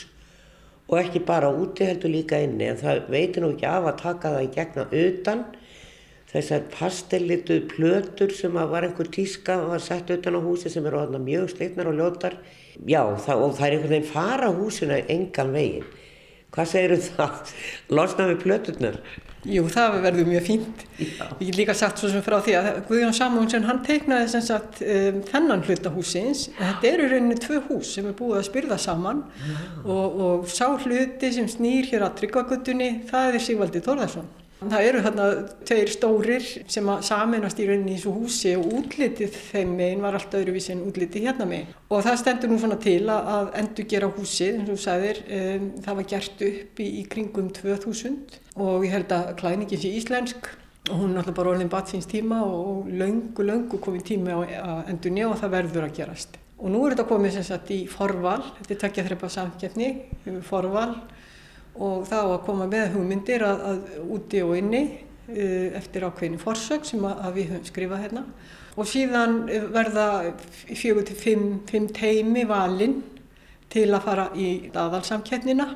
[0.88, 4.34] og ekki bara úti heldur líka inni en það veitir nú ekki af að taka
[4.36, 5.44] það í gegna utan
[6.32, 11.06] þessar pastellitu plötur sem var einhver tíska og var sett utan á húsi sem eru
[11.20, 12.38] mjög sleitnar og ljótar
[12.86, 15.88] já það, og það er einhvern veginn fara húsina engan veginn
[16.52, 17.54] hvað segir um það?
[17.90, 19.00] Losna við plöturnar?
[19.48, 20.82] Jú, það verður mjög fínt.
[21.00, 24.82] Ég get líka sagt svo sem frá því að Guðjón Samúnsson hann teiknaði sem sagt
[24.84, 26.48] um, þennan hlutahúsins.
[26.58, 29.22] Þetta eru rauninni tvö hús sem er búið að spyrða saman
[29.86, 34.28] og, og sá hluti sem snýr hér að tryggvaguttunni, það er Sigvaldi Þórðarsson.
[34.58, 35.26] Það eru þarna
[35.70, 40.18] tveir stórir sem að saminast í rauninni í þessu húsi og útlitið þeim meginn var
[40.18, 41.76] allt öðruvísi en útlitið hérna meginn.
[41.94, 45.70] Og það stendur nú svona til að endur gera húsið, eins og þú sagðir, um,
[45.86, 50.50] það var gert upp í, í kringum 2000 og ég held að klæningin sé íslensk.
[50.88, 55.12] Og hún er alltaf bara orðin batfins tíma og löngu, löngu komið tími að endur
[55.12, 56.38] njá og það verður að gerast.
[56.58, 59.90] Og nú er þetta komið sem sagt í forval, þetta er takkja þrepa samkjafni,
[60.48, 60.94] forval.
[61.78, 66.88] Og þá að koma með hugmyndir að, að úti og inni uh, eftir ákveðinu forsök
[66.88, 68.24] sem að, að við höfum skrifað hérna.
[68.78, 69.38] Og síðan
[69.74, 70.08] verða
[70.72, 73.02] fjögur til fimm, fimm teimi valinn
[73.74, 75.68] til að fara í aðalsamkennina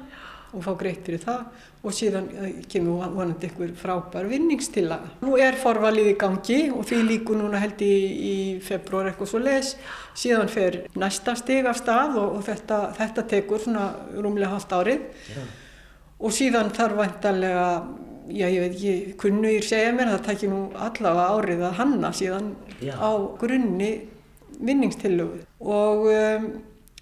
[0.52, 1.46] og fá greitt fyrir það
[1.82, 5.16] og síðan uh, kemur vonandi einhver frábær vinningstillaga.
[5.26, 7.96] Nú er forvalið í gangi og því líku núna held í,
[8.32, 9.74] í februar eitthvað svo les.
[10.18, 15.10] Síðan fer næsta stig af stað og, og þetta, þetta tekur svona rúmlega halvt árið.
[15.32, 15.50] Yeah
[16.22, 17.68] og síðan þarf vantarlega,
[18.32, 22.12] já ég veit ekki, kunnugir segja mér að það takir nú allavega árið að hanna
[22.16, 22.94] síðan já.
[22.96, 23.92] á grunni
[24.62, 26.52] vinningstillögu og um,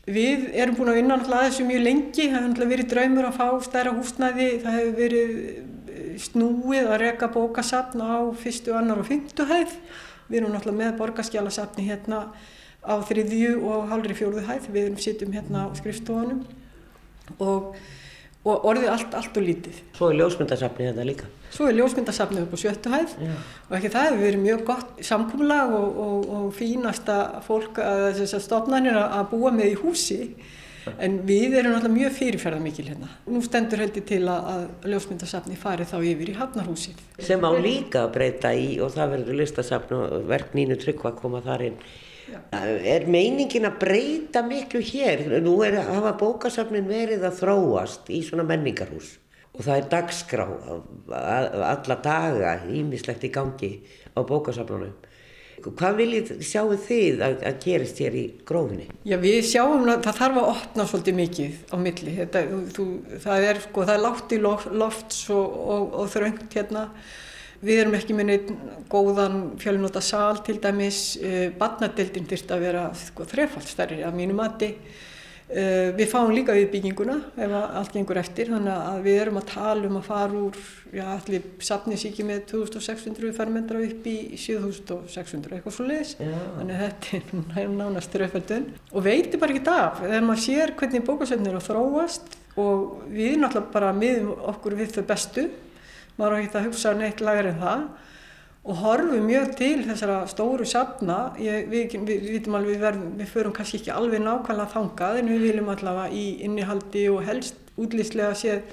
[0.09, 3.47] við erum búin að vinna alltaf þessu mjög lengi, það hefur verið draumur að fá
[3.65, 9.45] stærra húsnæði, það hefur verið eh, snúið að reka bókasafn á fyrstu, annar og fymtu
[9.49, 9.75] hæð,
[10.29, 12.23] við erum alltaf með borgarskjálasafni hérna
[12.81, 16.45] á þriðju og halvri fjóruðu hæð, við erum sittum hérna á skrifstofunum.
[17.43, 17.75] Og
[18.49, 19.81] og orðið allt, allt og lítið.
[19.97, 21.31] Svo er ljósmyndasafnið þetta líka.
[21.53, 25.99] Svo er ljósmyndasafnið upp á sjöttuhæð og ekki það hefur verið mjög gott samkúmulag og,
[26.05, 30.19] og, og fínasta fólk að þessar stofnarnir að búa með í húsi
[30.97, 33.09] en við erum alltaf mjög fyrirferða mikil hérna.
[33.29, 37.01] Nú stendur heldur til að, að ljósmyndasafni fari þá yfir í Hafnarhúsið.
[37.21, 41.19] Sem á líka að breyta í og það verður listasafn og verk Nínu Tryggva að
[41.23, 41.81] koma þar inn
[42.51, 45.25] Er meiningin að breyta miklu hér?
[45.43, 49.17] Nú er hafa bókasafnin verið að þróast í svona menningarhús
[49.59, 50.45] og það er dagskrá
[51.09, 53.71] alla daga ímislegt í gangi
[54.15, 54.93] á bókasafnunum.
[55.59, 58.85] Hvað viljið sjáu þið að, að gerist hér í grófinni?
[59.03, 62.13] Já við sjáum að það þarf að opna svolítið mikið á milli.
[62.21, 62.43] Þetta,
[62.77, 62.85] þú,
[63.25, 66.85] það er sko, það er látt í lofts og, og, og þröngt hérna
[67.59, 68.51] Við erum ekki með neitt
[68.91, 74.37] góðan fjölnóta sál til dæmis, uh, badnadeildin þurft að vera sko, þrefald stærri af mínu
[74.37, 74.73] mati.
[75.49, 79.87] Uh, við fáum líka viðbygginguna ef allt gengur eftir þannig að við erum að tala
[79.89, 80.59] um að fara úr,
[80.93, 86.13] já allir sapnis ekki með 2600 fermetra upp í 7600 eitthvað svo leiðis.
[86.21, 91.09] Þannig að þetta er nánast þrefaldun og veitir bara ekki af þegar maður sér hvernig
[91.09, 95.49] bókasöfnir að þróast og við náttúrulega bara miðum okkur við þau bestu
[96.19, 97.87] maður á ekki að hugsa neitt lagar en það.
[98.69, 103.79] Og horfum mjög til þessara stóru safna, ég, við, við, við við verðum, förum kannski
[103.79, 108.65] ekki alveg nákvæmlega þangað en við viljum allavega í innihaldi og helst útlýslega séð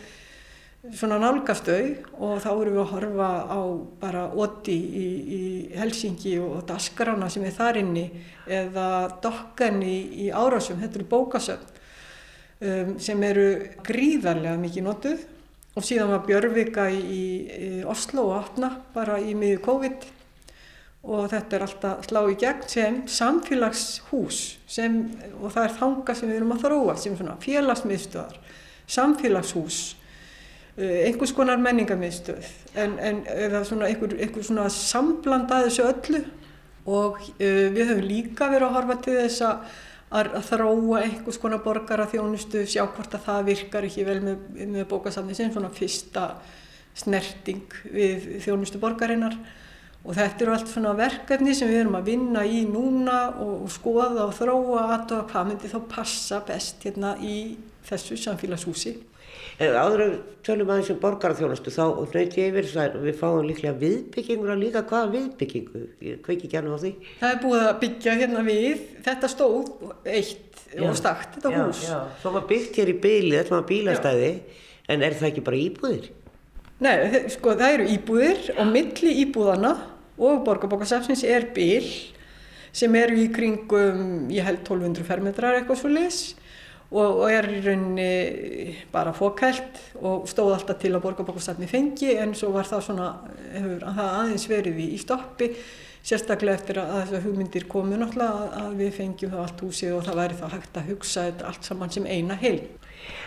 [0.95, 3.61] svona nálgastau og þá erum við að horfa á
[4.03, 5.07] bara Oti í,
[5.37, 5.41] í
[5.75, 8.05] Helsingi og Dasgrana sem er þar inni
[8.47, 8.89] eða
[9.23, 11.81] Dokkan í, í Árásum, þetta eru bókasöfn
[12.61, 13.49] um, sem eru
[13.87, 15.25] gríðarlega mikið notuð
[15.77, 20.07] og síðan var Björvika í, í Oslo og opna bara í miður COVID.
[21.07, 24.97] Og þetta er alltaf slá í gegn sem samfélagshús sem,
[25.39, 28.41] og það er þanga sem við erum að þróa sem svona félagsmiðstöðar,
[28.97, 29.83] samfélagshús,
[30.81, 32.49] eh, einhvers konar menningarmiðstöð.
[32.75, 36.25] En, en eða svona einhver, einhver svona sambland að þessu öllu
[36.87, 39.79] og uh, við höfum líka verið að horfa til þess að
[40.17, 45.37] að þróa einhvers konar borgaraþjónustu, sjá hvort að það virkar ekki vel með, með bókasafni
[45.37, 46.31] sem svona fyrsta
[46.97, 49.37] snerting við þjónustu borgarinnar
[50.07, 53.73] og þetta eru allt svona verkefni sem við erum að vinna í núna og, og
[53.75, 57.37] skoða og þróa að hvað myndi þá passa best hérna í
[57.87, 58.95] þessu samfélagshúsi.
[59.57, 60.11] Áður að
[60.45, 64.61] tölum aðeins um borgarþjónustu þá nöyti ég yfir þess að við fáum líklega viðbyggingur að
[64.61, 65.85] líka hvaða viðbyggingu,
[66.27, 66.93] kveiki ekki alveg á því.
[67.23, 69.71] Það er búið að byggja hérna við, þetta stóð
[70.05, 71.83] eitt já, og stakt, þetta já, hús.
[71.89, 74.31] Já, svo var byggt hér í byli, þetta var bílastæði,
[74.93, 76.11] en er það ekki bara íbúðir?
[76.85, 76.95] Nei,
[77.33, 79.73] sko það eru íbúðir og milli íbúðana
[80.21, 81.89] og borgarbókarsafsins er bíl
[82.77, 86.19] sem eru í kringum, ég held 1200 fermetrar eitthvað svo les
[86.91, 92.35] og, og er í rauninni bara fókælt og stóð alltaf til að borgarbókastafni fengi en
[92.39, 93.11] svo var það svona,
[93.57, 95.51] hefur það aðeins verið í, stoppi
[96.07, 100.21] sérstaklega eftir að þessar hugmyndir komu náttúrulega að við fengjum það allt húsið og það
[100.21, 102.61] væri þá hægt að hugsa þetta allt saman sem eina heil.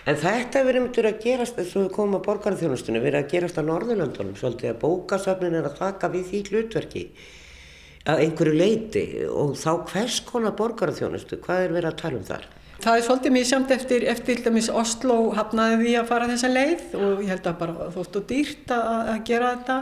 [0.08, 3.60] En þetta verður myndur að gerast, þess að við komum á borgarþjónustunum, verður að gerast
[3.60, 7.04] á Norðurlandunum svolítið að bókasöfnin er að taka við því hlutverki
[8.10, 12.48] að einhverju leiti og þá hvers konar borgarþjónustu, hvað er verið að tala um þar?
[12.80, 17.24] Það er svolítið samt eftir, eftir dæmis Oslo hafnaði því að fara þessa leið og
[17.26, 19.78] ég held að bara þótt og dýrt að, að gera þetta.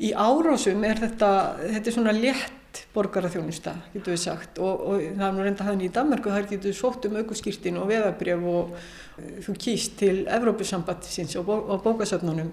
[0.00, 1.30] Í árásum er þetta,
[1.62, 5.82] þetta er svona létt borgaraþjónusta, getur við sagt, og, og það er nú reynda hann
[5.82, 10.14] í Danmarku, þar getur við sótt um aukurskýrtin og veðabrjöf og uh, þú kýst til
[10.30, 12.52] Evrópusambatisins og, bó, og bókasöfnunum.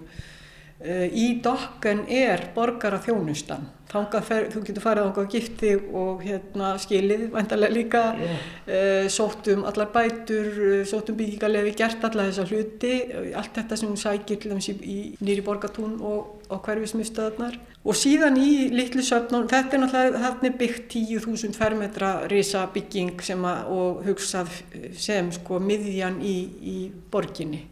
[0.78, 3.64] Uh, í dokken er borgaraþjónustan.
[3.88, 8.02] Fer, þú getur farið á gifti og hérna, skilið vantarlega líka.
[8.14, 8.44] Yeah.
[8.68, 12.92] uh, sótt um allar bætur uh, sótt um byggingarlefi, gert allar þessa hluti.
[13.34, 19.02] Allt þetta sem sækir í, í nýri borgatún og, og hverfismustöðarnar og síðan í litlu
[19.02, 24.52] söfnun, þetta er náttúrulega byggt 10.000 fermetra risa bygging sem að, og hugsað
[24.98, 26.76] sem sko miðjan í, í
[27.10, 27.64] borginni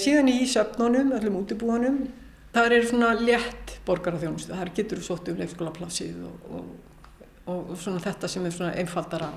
[0.00, 2.02] síðan í söfnunum, öllum útibúanum,
[2.54, 6.70] þar er svona létt borgarþjónustu, þar getur þú sótt um leikskólaplassið og, og,
[7.46, 9.30] og, og svona þetta sem er svona einfaldara.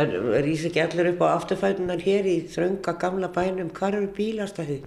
[0.00, 0.12] En
[0.44, 4.86] rýs ekki allir upp á afturfætunar hér í þrönga gamla bænum, hvað eru bílastæðið?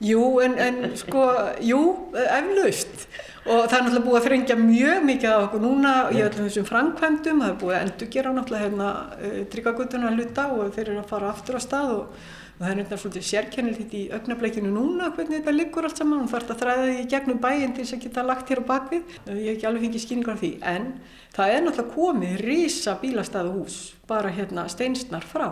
[0.00, 1.26] Jú, en, en sko,
[1.60, 1.80] jú,
[2.16, 3.02] eflaust.
[3.44, 6.68] Og það er náttúrulega búið að þrengja mjög mikið af okkur núna í öllum þessum
[6.68, 11.02] framkvæmdum, það er búið að endur gera náttúrulega hérna uh, tryggagutuna hluta og þeir eru
[11.02, 12.24] að fara aftur á stað og
[12.60, 16.26] og það er náttúrulega svolítið sérkennilegt í augnableikinu núna hvernig þetta liggur allt saman.
[16.26, 19.14] Og þarf að þræða því gegnum bæinn til þess að geta lagt hér á bakvið
[19.30, 20.50] ég hef ekki alveg fengið skýringar af því.
[20.68, 20.90] En
[21.32, 23.78] það er náttúrulega komið risa bílastæðuhús
[24.10, 25.46] bara hérna steinsnar frá.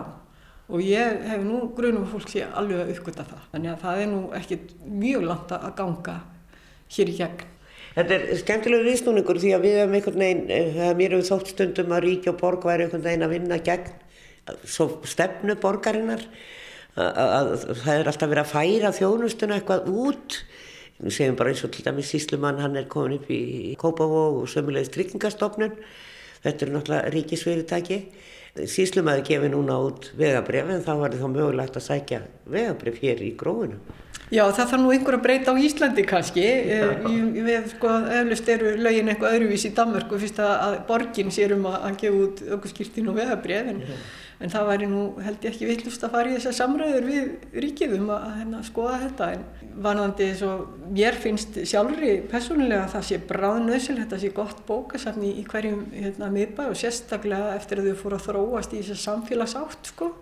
[0.69, 3.41] Og ég hef nú grunum fólk sé alveg að uppgöta það.
[3.55, 6.15] Þannig að það er nú ekkit mjög langt að ganga
[6.93, 7.47] hér í gegn.
[7.95, 11.97] Þetta er skemmtilegur viðsnúningur því að við hefum einhvern veginn, eh, mér hefur þótt stundum
[11.97, 13.89] að ríkja og borg væri einhvern veginn að vinna gegn
[15.09, 16.21] stefnu borgarinnar
[16.99, 17.51] að
[17.83, 20.39] það er alltaf verið að færa þjónustuna eitthvað út.
[20.99, 24.49] Við segjum bara eins og til dæmis Síslumann hann er komin upp í Kópavó og
[24.51, 25.77] sömulegis tryggingastofnun.
[26.43, 28.01] Þetta er náttúrulega ríkisfyrirtæki.
[28.67, 33.33] Síslumann gefið núna út vegabref en þá var það mögulegt að sækja vegabref hér í
[33.39, 36.45] gróðunum Já það þarf nú einhver að breyta á Íslandi kannski.
[36.69, 41.65] Eh, við sko eflust eru lögin eitthvað öðruvís í Danmörku fyrst að borgin sér um
[41.69, 43.81] að gefa út okkur skýrtin og vegabref en
[44.39, 47.95] en það væri nú held ég ekki villust að fara í þessar samræður við ríkið
[47.97, 49.27] um að hérna, skoða þetta.
[49.35, 54.61] En vanandi eins og mér finnst sjálfri personulega að það sé bráðnöðsil þetta sé gott
[54.67, 59.01] bókasafni í hverjum hérna, miðbæ og sérstaklega eftir að þau fóru að þróast í þessar
[59.03, 60.13] samfélagsátt sko.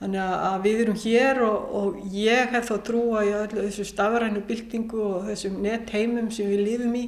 [0.00, 4.42] Þannig að við erum hér og, og ég hef þá trúa í öllu þessu stafrænu
[4.48, 7.06] byltingu og þessum nettheimum sem við lifum í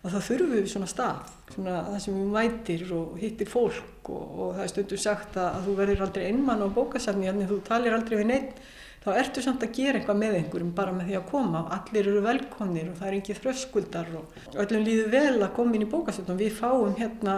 [0.00, 4.28] að það þurfum við svona stað svona það sem við mætir og hittir fólk og,
[4.40, 7.58] og það er stundu sagt að, að þú verður aldrei einmann á bókasafni en þú
[7.66, 8.62] talir aldrei við neitt
[9.00, 12.24] þá ertu samt að gera eitthvað með einhverjum bara með því að koma allir eru
[12.24, 16.40] velkonir og það er ekki þröskuldar og öllum líður vel að koma inn í bókasafnum
[16.40, 17.36] við fáum hérna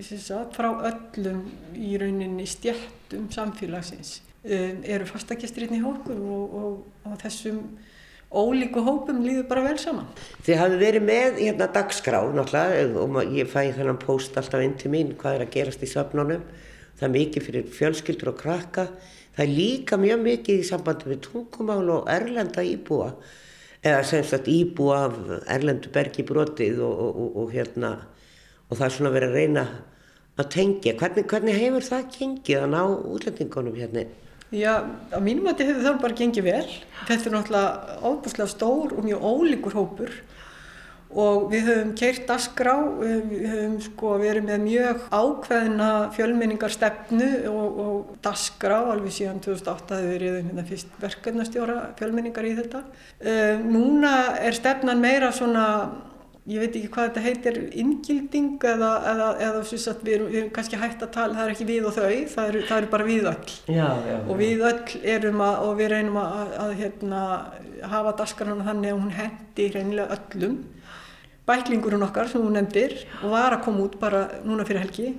[0.00, 1.42] sagt, frá öllum
[1.74, 7.64] í rauninni stjættum samfélagsins um, eru fastakjastriðni hókur og, og, og þessum
[8.32, 10.08] ólíku hópum líður bara vel saman.
[10.46, 14.92] Þið hafið verið með hérna dagskrá náttúrulega og ég fæ þennan post alltaf inn til
[14.92, 16.44] mín hvað er að gerast í söfnunum.
[16.98, 18.86] Það er mikið fyrir fjölskyldur og krakka.
[19.36, 23.12] Það er líka mjög mikið í sambandi við tungumál og erlenda íbúa
[23.82, 25.16] eða semst að íbúa af
[25.50, 27.94] erlendu bergi brotið og, og, og hérna
[28.68, 29.64] og það er svona verið að reyna
[30.40, 30.94] að tengja.
[31.00, 34.04] Hvernig, hvernig hefur það gengið að ná útlendingunum hérna?
[34.52, 36.68] Já, á mínum þetta hefur þá bara gengið vel.
[37.08, 40.12] Þetta er náttúrulega óbúslega stór og mjög ólíkur hópur
[41.12, 48.14] og við höfum keirt askrá, við höfum sko verið með mjög ákveðina fjölmenningarstefnu og, og
[48.24, 52.84] dasgrá alveg síðan 2008 hefur verið hérna fyrst verkefnastjóra fjölmenningar í þetta.
[53.20, 55.66] Uh, núna er stefnan meira svona
[56.50, 60.48] ég veit ekki hvað þetta heitir, inngilding eða, eða, eða að við, erum, við erum
[60.56, 63.06] kannski hægt að tala, það er ekki við og þau, það eru, það eru bara
[63.06, 63.52] við öll.
[63.70, 67.22] Já, já, og við öll erum að, og við reynum að, að hérna,
[67.94, 70.58] hafa daskarana þannig að hún hendi reynilega öllum.
[71.46, 75.14] Bæklingurinn okkar sem hún nefndir og var að koma út bara núna fyrir helgi,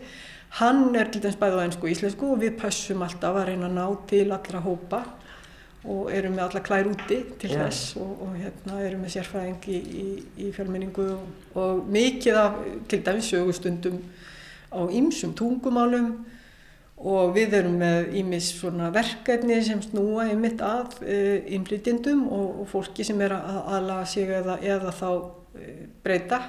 [0.59, 3.71] hann er til dæmis bæðið á ennsku og íslensku og við passum alltaf að reyna
[3.71, 5.05] að ná til allra hópa
[5.83, 7.65] og erum með alla klær úti til yeah.
[7.65, 10.05] þess og, og hérna erum með sérfræðing í, í,
[10.45, 11.25] í fjölmenningu og,
[11.59, 13.99] og mikið af til dæmis sögustundum
[14.71, 16.13] á ýmsum tungumálum
[17.03, 23.03] og við erum með svona verkefni sem snúa einmitt að uh, innflytjendum og, og fólki
[23.03, 25.09] sem er að aðlaga sig eða, eða þá
[25.59, 26.39] eh, breyta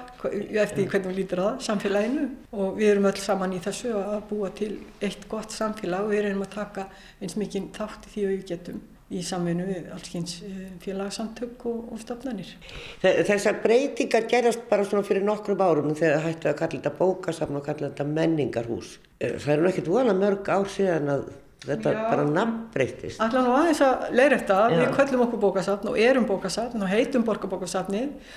[0.63, 4.19] eftir hvernig við lítur á það, samfélaginu og við erum öll saman í þessu að
[4.31, 4.71] búa til
[5.03, 6.87] eitt gott samfélag og við erum að taka
[7.19, 11.81] eins mikið þátt í því að við getum í samvinnu við allskyns eh, félagsamtök og,
[11.93, 12.55] og stofnanir.
[13.03, 17.59] Þessar breytingar gerast bara svona fyrir nokkrum árum þegar það hættu að kalla þetta bókasafn
[17.59, 18.95] og kalla þetta menningarhús.
[19.19, 21.27] Eh, það eru ekkert volað mörg ár síðan að
[21.65, 23.21] þetta Já, bara nafnbreytist.
[23.21, 27.25] Alltaf nú aðeins að leira þetta, við köllum okkur bókasafn og erum bókasafn og heitum
[27.29, 28.33] borgarbókasafnið.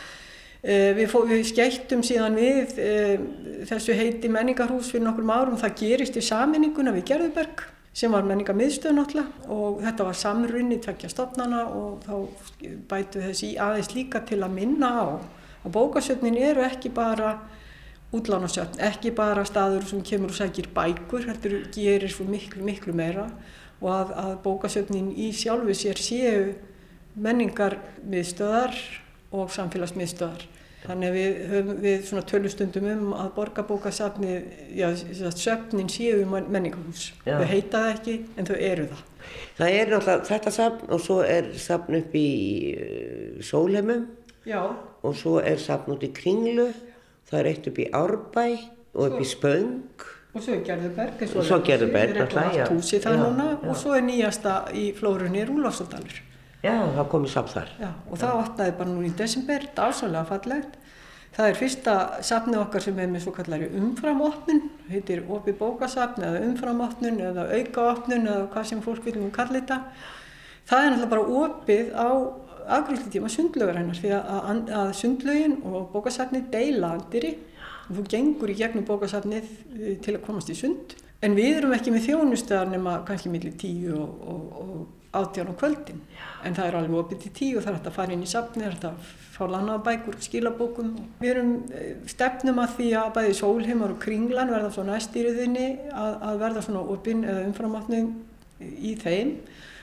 [0.59, 2.77] Eh, við, við skelltum síðan við
[3.69, 8.95] þessu heiti menningarhús fyrir nokkrum árum, það gerist í saminninguna við Gerðuberg sem var menningarmiðstöð
[8.95, 14.55] náttúrulega og þetta var samrunni tvekja stofnana og þá bætu þessi aðeins líka til að
[14.55, 15.07] minna á
[15.65, 17.39] að bókasöfnin eru ekki bara
[18.15, 23.27] útlánasöfn, ekki bara staður sem kemur og segir bækur, heldur gerir svo miklu, miklu meira
[23.83, 26.55] og að, að bókasöfnin í sjálfu sér séu
[27.19, 28.79] menningarmiðstöðar
[29.35, 30.47] og samfélagsmiðstöðar
[30.85, 34.35] Þannig að við höfum við svona tölustundum um að borgarbókasafni,
[34.79, 34.87] já,
[35.35, 37.09] söfnin séu menningahús.
[37.27, 39.03] Þau heita það ekki en þau eru það.
[39.59, 42.29] Það er náttúrulega þetta safn og svo er safn upp í
[42.79, 44.07] uh, Sólheimum
[44.47, 44.61] já.
[45.03, 46.69] og svo er safn út í Kringlu,
[47.29, 48.47] það er eitt upp í Árbæ
[48.95, 50.07] og upp svo, í Spöng.
[50.39, 53.99] Og svo er Gerðurberg, og svo er Gerðurberg, það er húsi það núna og svo
[53.99, 56.23] er nýjasta í flórunni Rúlásóttalur.
[56.65, 57.73] Já, það komið samt þar.
[57.79, 60.79] Já, og það opnaði bara núna í desember, dásalega fallegt.
[61.39, 61.95] Það er fyrsta
[62.27, 68.27] safni okkar sem er með svo kallari umframopnun, heitir opi bókasafn eða umframopnun eða aukaopnun
[68.27, 69.79] eða hvað sem fólk viljum kalla þetta.
[70.67, 72.09] Það er náttúrulega bara opið á
[72.79, 77.37] afgriðslutíma sundlögur hennar því að, að sundlögin og bókasafni deila andiri
[77.89, 80.99] og þú gengur í gegnum bókasafnið eh, til að komast í sund.
[81.25, 85.55] En við erum ekki með þjónustöðar nema kannski millir tíu og, og, og átján á
[85.57, 86.01] kvöldin
[86.45, 88.31] en það er alveg opið til tíu og það er hægt að fara inn í
[88.31, 90.89] safni, það er hægt að fá lannabækur, skilabókum.
[91.23, 96.17] Við erum eh, stefnum að því að bæði sólheimar og kringlan verða svo næstýriðinni að,
[96.29, 98.11] að verða svona opinn eða umframatning
[98.59, 99.37] í þeim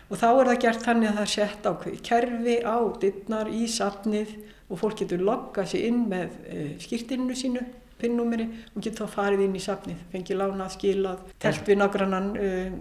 [0.05, 1.71] og þá er það gert þannig að það er sett á
[2.09, 4.35] kerfi á dittnar í safnið
[4.69, 7.63] og fólk getur loggað sér inn með eh, skýrtinnu sínu
[7.99, 12.79] pinnúmeri og getur þá farið inn í safnið, fengið lánað, skilað, telt við nágrannan um,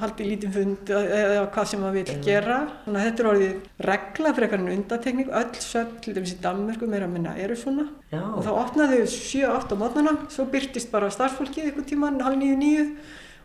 [0.00, 2.58] haldi lítið fund eða hvað sem maður vil gera.
[2.84, 3.52] Þannig að þetta er orðið
[3.88, 5.32] regla fyrir eitthvað undatekník.
[5.40, 7.88] Öll söll, til dæmis í Danmörku, meira að minna eru svona.
[8.12, 8.22] Já.
[8.22, 12.56] Og þá opnaðu þau 7-8 á mótnana, svo byrtist bara starfsfólkið eitthvað tíman, halv nýju
[12.62, 12.86] nýju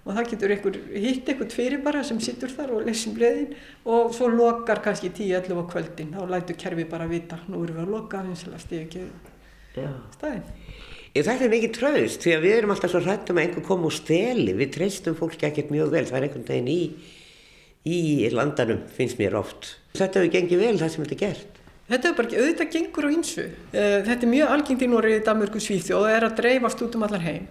[0.07, 3.57] og það getur einhver hitt eitthvað fyrir bara sem sittur þar og leysum breðin
[3.91, 6.13] og svo lokar kannski 10-11 á kvöldin.
[6.15, 9.03] Þá lætu kerfi bara vita, nú erum við að loka, eins og það stegi ekki
[11.07, 11.27] staðinn.
[11.27, 13.95] Þetta er mikið tröðust því að við erum alltaf svo hrættum að einhver koma úr
[13.95, 16.81] steli, við treystum fólki ekkert mjög vel, það er einhvern veginn í,
[17.87, 19.77] í landanum finnst mér oft.
[19.97, 21.63] Þetta hefur gengið vel það sem þetta er gert.
[21.87, 23.43] Þetta hefur bara auðvitað gengur á einsu.
[23.71, 26.97] Eh, þetta er mjög algengt í Nóri, Danmörku, Svíþjóð og það er að dreifast út
[26.97, 27.45] um allar heim.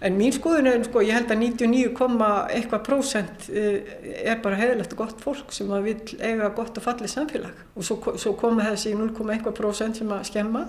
[0.00, 3.82] En mín skoðun er, sko, ég held að 99,1% prósent eh,
[4.22, 7.58] er bara heðilegt og gott fólk sem að vil eiga gott og fallið samfélag.
[7.74, 10.62] Og svo, svo koma þessi 0,1% sem að skemma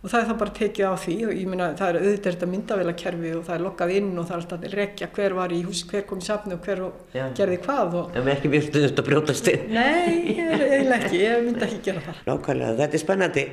[0.00, 2.48] og það er þá bara tekið á því og ég minna það er auðvitað þetta
[2.50, 5.82] myndavélakerfi og það er lokkað inn og það er alltaf rekja hver var í hús,
[5.90, 6.82] hver kom í safni og hver
[7.12, 7.24] Já.
[7.36, 8.14] gerði hvað og...
[8.16, 12.22] En við ekki viltum þetta brjótast inn Nei, eiginlega ekki, ég myndi ekki gera það.
[12.30, 13.44] Nákvæmlega, þetta er spennandi.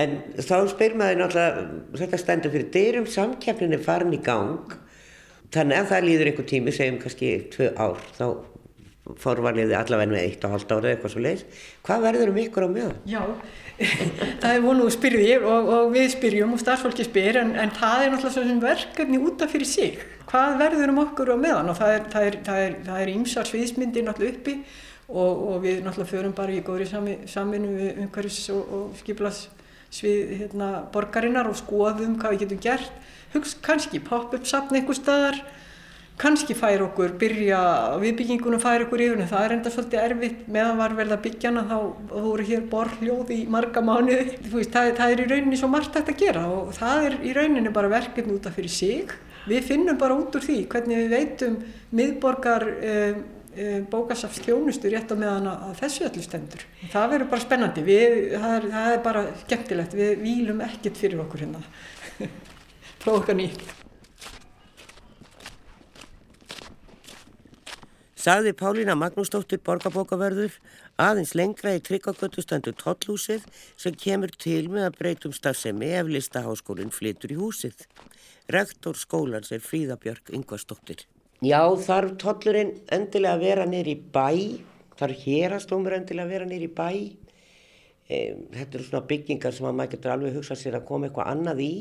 [0.00, 4.78] En þá spyr maður náttúrulega þetta stendur fyrir dyrum, samkjafnin er farin í gang.
[5.50, 8.26] Þannig að það líður einhver tími, segjum kannski tvö ár þá
[9.20, 12.70] fórvarliði allaveg með eitt og halvt ára eitthvað svo leiðis hvað verður um ykkur á
[12.70, 12.98] meðan?
[13.08, 13.22] Já,
[14.42, 18.04] það er vonu að spyrja og, og við spyrjum og starfsfólki spyr en, en það
[18.04, 20.02] er náttúrulega svona verkefni útaf fyrir sig.
[20.30, 21.70] Hvað verður um okkur á meðan?
[21.72, 24.58] Og það er, ímsar sviðsmyndir náttúrulega uppi
[25.08, 29.46] og, og við náttúrulega förum bara í góðri samvinnu við umhverfis og, og skiplas
[29.90, 32.92] svið hérna, borgarinnar og skoðum hvað við getum gert.
[33.32, 35.40] Hugst kannski pop-up sapn einhver staðar
[36.20, 37.60] kannski fær okkur byrja
[38.02, 41.50] viðbyggingunum fær okkur yfir en það er enda svolítið erfitt meðan var vel að byggja
[41.52, 41.76] hana þá
[42.26, 44.36] voru hér borrljóð í marga mánuði.
[44.52, 47.74] Veist, það, það er í rauninni svo margt að gera og það er í rauninni
[47.74, 49.16] bara verkefni út af fyrir sig.
[49.48, 51.58] Við finnum bara út úr því hvernig við veitum
[51.96, 53.22] miðborgar eh,
[53.56, 56.68] eh, bókasafs þjónustu rétt á meðan að þessu öllu stendur.
[56.92, 57.86] Það verður bara spennandi.
[57.88, 60.00] Við, það, er, það er bara skemmtilegt.
[60.04, 61.64] Við výlum ekkert fyrir okkur hérna.
[63.00, 63.79] Prófa okkar nýtt
[68.20, 70.58] Sagði Pálína Magnúsdóttir borgarbókavörður
[71.00, 73.46] aðeins lengra í tryggagötu stendur tollhúsið
[73.80, 77.86] sem kemur til með að breytum stafsemi ef listaháskólinn flytur í húsið.
[78.52, 81.06] Rektor skólans er Fríðabjörg Yngvarsdóttir.
[81.40, 84.60] Já, þarf tollurinn endilega að vera nýri bæ,
[85.00, 86.90] þarf hérastómur endilega að vera nýri bæ
[88.10, 91.64] þetta eru svona byggingar sem að maður getur alveg hugsað sér að koma eitthvað annað
[91.64, 91.72] í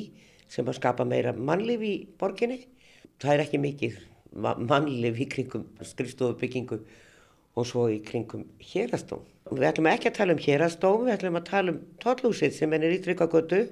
[0.48, 2.62] sem að skapa meira mannlif í borginni.
[3.20, 4.00] Það er ekki mikið
[4.34, 6.80] mannlif í kringum skrifstofubyggingu
[7.57, 9.23] og svo í kringum hérastóm.
[9.49, 12.86] Við ætlum ekki að tala um hérastóm, við ætlum að tala um tóllúsið sem er
[12.91, 13.63] í Tryggagötu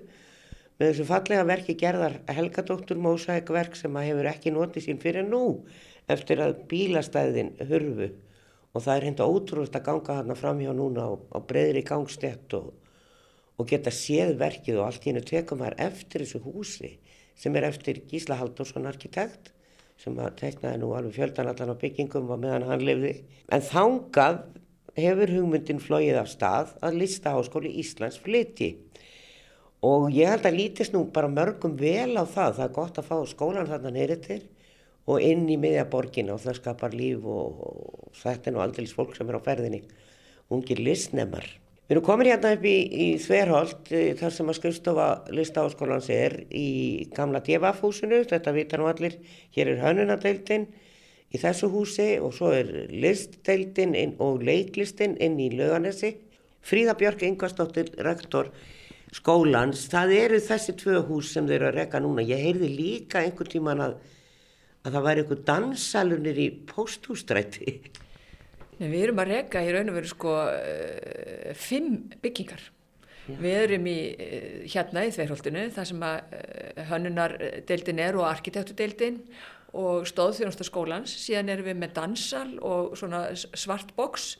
[0.77, 5.43] með þessu fallega verki gerðar Helgadóttur Mósækverk sem að hefur ekki notið sín fyrir nú
[6.09, 8.09] eftir að bílastæðin hurfu
[8.73, 12.53] og það er hérna ótrúist að ganga þarna fram hjá núna á, á breyðri gangstett
[12.57, 12.71] og,
[13.57, 16.93] og geta séð verkið og allt í hennu tekum þar eftir þessu húsi
[17.37, 19.51] sem er eftir Gísla Haldursson arkitekt
[20.01, 23.13] sem að teknaði nú alveg fjöldan allan á byggingum og meðan hann lifði.
[23.53, 24.41] En þangað
[24.97, 28.75] hefur hugmyndin flóið af stað að listaháskóli Íslands flyti.
[29.85, 32.57] Og ég held að lítist nú bara mörgum vel á það.
[32.57, 34.47] Það er gott að fá skólan þarna neyrir
[35.07, 39.15] og inn í miðjaborgin og það skapar líf og, og þetta er nú aldrei fólk
[39.15, 39.85] sem er á ferðinni.
[40.51, 41.47] Ungir listnemar.
[41.87, 46.33] Við erum komin hérna upp í, í Þverholt eh, þar sem að skrifstofa listaháskólans er
[46.51, 49.13] í gamla djefafhúsinu, þetta vita nú allir,
[49.55, 50.65] hér er hönunadeildin
[51.31, 56.17] í þessu húsi og svo er listdeildin og leiklistin inn í löganessi.
[56.59, 58.49] Fríða Björk Ingvarsdóttir, rektor
[59.15, 62.25] skólans, það eru þessi tvö hús sem þeir eru að rekka núna.
[62.27, 63.95] Ég heyrði líka einhver tíman að,
[64.83, 67.77] að það væri einhver dansalunir í posthústrætti.
[68.77, 72.61] Nei, við erum að reyka í raun og veru sko uh, fimm byggingar.
[73.27, 73.35] Já.
[73.41, 79.21] Við erum í, uh, hérna í Þveirholtinu þar sem að uh, hönnunardeildin er og arkitektudeildin
[79.77, 81.15] og stóðþjónustaskólans.
[81.23, 82.93] Síðan erum við með dansal og
[83.57, 84.35] svart boks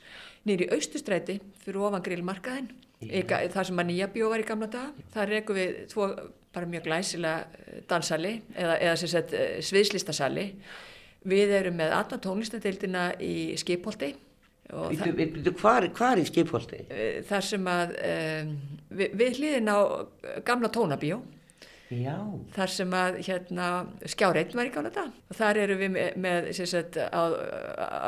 [0.48, 2.70] nýri austustræti fyrir ofan grillmarkaðin.
[3.02, 5.02] Það sem að nýja bjó var í gamla dag.
[5.14, 6.12] Það reykum við tvo
[6.54, 9.36] bara mjög glæsilega dansali eða, eða sem sagt
[9.66, 10.48] sviðslistasali.
[11.28, 14.14] Við erum með alla tónlistadeildina í Skipholti
[14.68, 16.84] Hvar, hvar í skipholti?
[16.92, 18.54] Eh, þar sem að um,
[18.92, 19.78] við, við hlýðin á
[20.48, 21.22] gamla tónabíó.
[21.88, 22.18] Já.
[22.52, 23.68] þar sem að hérna,
[24.12, 27.24] skjáreitn var í gamla dag og þar eru við með, með sagt, á,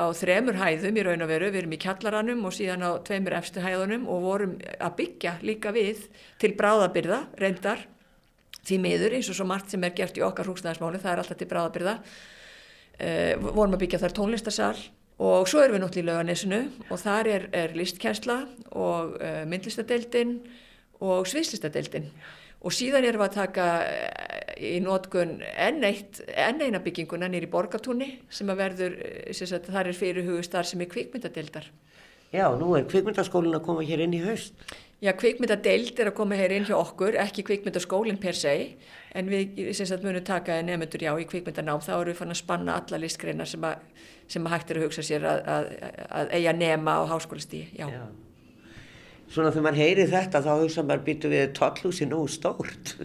[0.03, 3.37] á þremur hæðum í raun og veru, við erum í kjallaranum og síðan á tveimur
[3.37, 6.03] efstu hæðunum og vorum að byggja líka við
[6.43, 7.85] til bráðabyrða, reyndar
[8.67, 11.39] því miður eins og svo margt sem er gert í okkar húsnæðismáli, það er alltaf
[11.39, 14.75] til bráðabyrða uh, vorum að byggja þar tónlistarsal
[15.19, 18.37] og svo erum við náttúrulega í lauganesinu og þar er, er listkjærsla
[18.71, 20.37] og uh, myndlistadeildin
[21.03, 22.07] og sviðslistadeildin
[22.59, 28.13] og síðan erum við að taka uh, í nótkun enn, enn eina bygginguna nýri borgatúni
[28.31, 28.97] sem að verður,
[29.35, 31.69] sem að þar er fyrir hugustar sem er kvikmyndadeildar.
[32.29, 34.53] Já, nú er kvikmyndaskólin að koma hér inn í haust.
[34.99, 38.51] Já, kvikmyndadeild er að koma hér inn hjá okkur, ekki kvikmyndaskólinn per se,
[39.15, 42.41] en við sem sagt munum taka nefnendur já í kvikmyndanám, þá eru við fann að
[42.41, 43.63] spanna alla listgreina sem
[44.29, 45.69] sem að hægt er að hugsa sér að, að,
[46.19, 47.69] að eiga nema á háskólastíi.
[47.79, 47.87] Já.
[47.89, 48.03] Já.
[49.29, 52.95] Svona þegar mann heyri þetta þá hugsa maður býtu við tóllhúsi nógu stórt.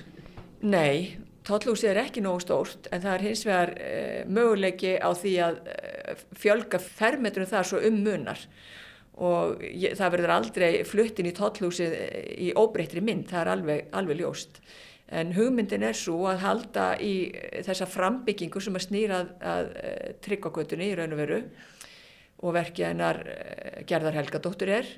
[0.64, 5.34] Nei, tóllhúsi er ekki nógu stórt en það er hins vegar uh, möguleiki á því
[5.46, 8.46] að uh, fjölga fermetrum þar svo um munar
[9.22, 11.86] og ég, það verður aldrei fluttin í tóllhúsi
[12.46, 14.58] í óbreytri mynd, það er alveg, alveg ljóst.
[15.14, 17.14] En hugmyndin er svo að halda í
[17.62, 21.40] þessa frambyggingu sem að snýra að, að eh, tryggagötunni í raun og veru
[22.44, 24.88] og verkið hennar eh, Gerðar Helgadóttur er.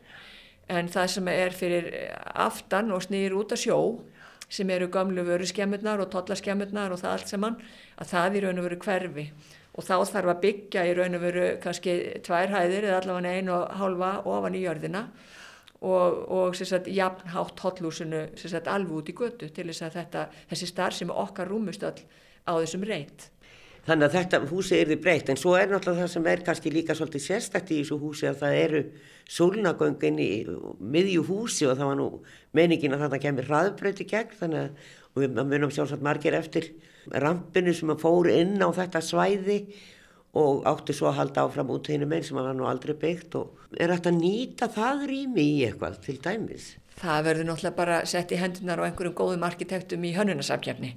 [0.72, 1.90] En það sem er fyrir
[2.32, 3.80] aftan og snýr út að sjó
[4.48, 7.60] sem eru gamlu vöru skemmurnar og tollaskemmurnar og það allt saman
[7.98, 9.26] að það í raun og veru hverfi
[9.76, 13.56] og þá þarf að byggja í raun og veru kannski tvær hæðir eða allavega einu
[13.58, 15.02] og hálfa ofan í jörðina
[15.84, 18.26] og, og sagt, jafnhátt hotlúsinu
[18.64, 21.98] alveg út í götu til þess að þetta, þessi starf sem okkar rúmust all
[22.48, 23.28] á þessum reynd.
[23.86, 26.72] Þannig að þetta húsi er því breytt en svo er náttúrulega það sem er kannski
[26.74, 28.80] líka svolítið sérstætt í þessu húsi að það eru
[29.30, 30.30] sólnagöngin í
[30.80, 32.08] miðju húsi og það var nú
[32.56, 36.72] meningin að þetta kemur hraðbröyti gegn þannig að við munum sjálfsagt margir eftir
[37.12, 39.60] rampinu sem að fóru inn á þetta svæði
[40.36, 43.38] og átti svo að halda áfram út einu meginn sem hann var nú aldrei byggt
[43.40, 46.74] og er hægt að nýta það rými í eitthvað til dæmis.
[46.96, 50.92] Það verður náttúrulega bara sett í hendunar á einhverjum góðum arkitektum í hönnunarsamkjafni.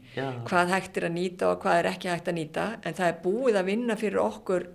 [0.47, 3.18] Hvað hægt er að nýta og hvað er ekki hægt að nýta en það er
[3.26, 4.70] búið að vinna fyrir okkur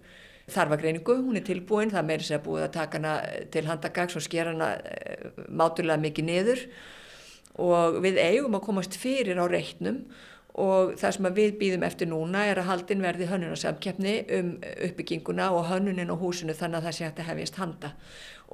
[0.52, 3.14] þarfagreiningu, hún er tilbúin, það meiri segja búið að taka hana
[3.52, 6.64] til handagags og skera hana eh, máturlega mikið niður
[7.64, 10.02] og við eigum að komast fyrir á reitnum
[10.54, 14.52] og það sem við býðum eftir núna er að haldin verði hönnunarsamkeppni um
[14.86, 17.90] uppbygginguna og hönnunin og húsinu þannig að það sé hægt að hefjast handa.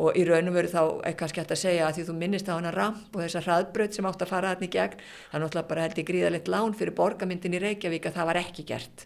[0.00, 2.72] Og í raunum veru þá kannski hægt að segja að því þú minnist á hana
[2.72, 5.84] ramp og þessa hraðbröð sem átt að fara þarna í gegn það er náttúrulega bara
[5.84, 9.04] held í gríðalegt lán fyrir borgamyndin í Reykjavík að það var ekki gert.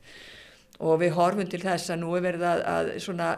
[0.79, 3.31] Og við horfum til þess að nú er verið að, að svona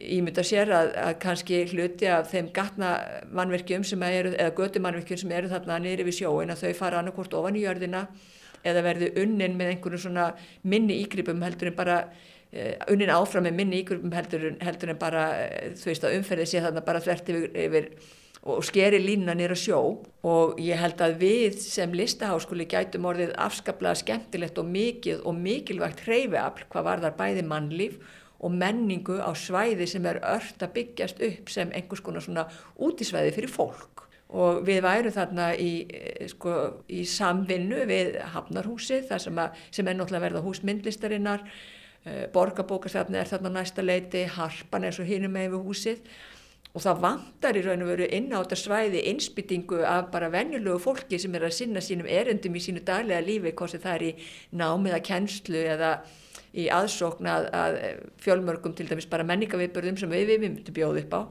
[0.00, 2.94] ímynda sér að, að kannski hluti af þeim gatna
[3.36, 7.02] mannverkjum sem eru, eða götu mannverkjum sem eru þarna niður við sjóin að þau fara
[7.02, 8.06] annarkort ofan í jörðina
[8.64, 10.30] eða verði unnin með einhvern svona
[10.62, 15.30] minni ígripum heldur en bara uh, unnin áfram með minni ígripum heldur, heldur en bara
[15.44, 17.90] uh, þú veist að umferði sé þarna bara þvert yfir, yfir
[18.44, 19.78] og skeri línuna nýra sjó.
[20.28, 26.04] Og ég held að við sem listaháskóli gætum orðið afskaplega skemmtilegt og mikið og mikilvægt
[26.04, 27.96] hreyfiafl hvað var þar bæði mannlíf
[28.44, 32.44] og menningu á svæði sem er ört að byggjast upp sem einhvers konar svona
[32.76, 34.03] útisvæði fyrir fólk
[34.34, 40.26] og við værum þarna í, eh, sko, í samvinnu við Hafnarhúsið sem, sem er náttúrulega
[40.26, 41.44] verða hús myndlistarinnar.
[42.04, 45.98] Eh, borgarbókastafni er þarna næsta leiti harpan er svo hínum með við húsið.
[46.74, 50.80] Og það vantar í raun og veru inn á þetta svæði einsbyttingu af bara venjulegu
[50.82, 54.14] fólki sem er að sinna sínum erendum í sínu daglega lífi, hvort það er í
[54.50, 56.00] námiða kennslu eða
[56.50, 57.78] í aðsókn að, að
[58.22, 61.22] fjölmörgum til dæmis bara menningaviðbörðum sem við við myndum bjóð upp á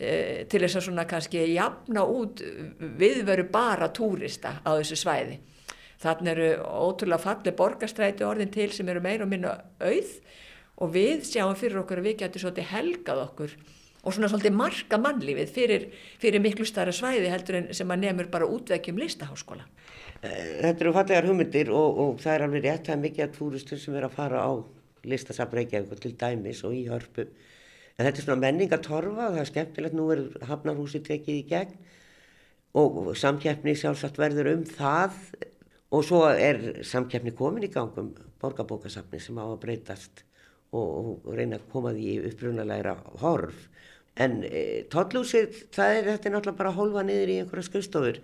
[0.00, 2.40] til þess að svona kannski jafna út
[2.80, 5.40] viðveru bara túrista á þessu svæði.
[6.00, 10.14] Þannig eru ótrúlega falli borgarstræti orðin til sem eru meira og minna auð
[10.80, 13.56] og við sjáum fyrir okkur að við getum svolítið helgað okkur
[14.00, 15.86] og svona svolítið marka mannlífið fyrir,
[16.22, 19.66] fyrir miklu starra svæði heldur en sem að nefnur bara útvekkjum listaháskóla.
[20.22, 23.80] Eh, þetta eru fallegar hugmyndir og, og það er alveg rétt, er mikið að túristur
[23.80, 24.52] sem er að fara á
[25.10, 27.28] listasafreikjaðu til dæmis og í hörpu.
[28.00, 31.74] En þetta er svona menningatorfa, það er skemmtilegt, nú er Hafnarhúsi tekið í gegn
[32.80, 35.18] og samkjæfni sjálfsagt verður um það
[35.92, 40.22] og svo er samkjæfni komin í gangum borgarbókasafni sem á að breytast
[40.72, 43.66] og, og reyna að koma því upprunalæra horf.
[44.16, 48.22] En e, tóllúsið, það er þetta er náttúrulega bara að holfa niður í einhverja skrifstofur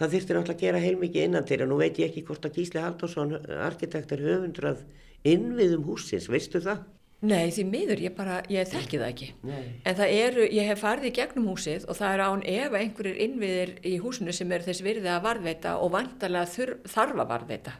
[0.00, 2.58] það þurfti náttúrulega að gera heilmikið innan til og nú veit ég ekki hvort að
[2.58, 3.38] Gísli Haldursson
[3.70, 4.84] arkitektur höfundrað
[5.24, 6.84] innviðum húsins, veistu það?
[7.24, 9.68] Nei, því miður, ég bara, ég þekki það ekki Nei.
[9.86, 13.22] en það eru, ég hef farið í gegnum húsið og það er án ef einhverjir
[13.24, 17.74] innviðir í húsinu sem eru þess virðið að varðveita og vantarlega þarf að varðveita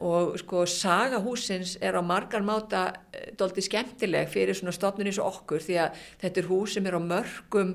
[0.00, 5.20] og sko saga húsins er á margar máta eh, doldi skemmtileg fyrir svona stofnun eins
[5.20, 7.74] og okkur því að þetta er hús sem er á mörgum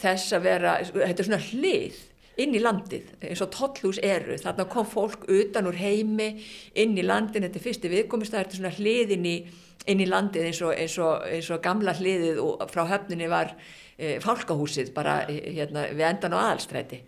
[0.00, 1.98] þess að vera, þetta er svona hlið
[2.42, 4.36] inn í landið eins og tollhús eru.
[4.40, 6.34] Þarna kom fólk utan úr heimi
[6.76, 9.36] inn í landin, þetta er fyrsti viðkomist það er svona hliðin í,
[9.88, 13.54] inn í landið eins og, eins og, eins og gamla hliðið og frá höfninni var
[13.96, 17.00] e, fálkahúsið bara e, hérna, við endan á aðalstræti.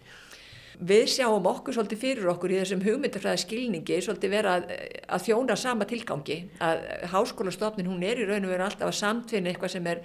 [0.89, 4.69] Við sjáum okkur svolítið fyrir okkur í þessum hugmyndafræða skilningi svolítið vera að,
[5.11, 9.51] að þjóna sama tilgangi að háskólastofnin hún er í raun og veru alltaf að samtvinna
[9.51, 10.05] eitthvað sem er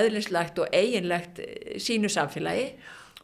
[0.00, 1.38] eðlislegt og eiginlegt
[1.78, 2.72] sínu samfélagi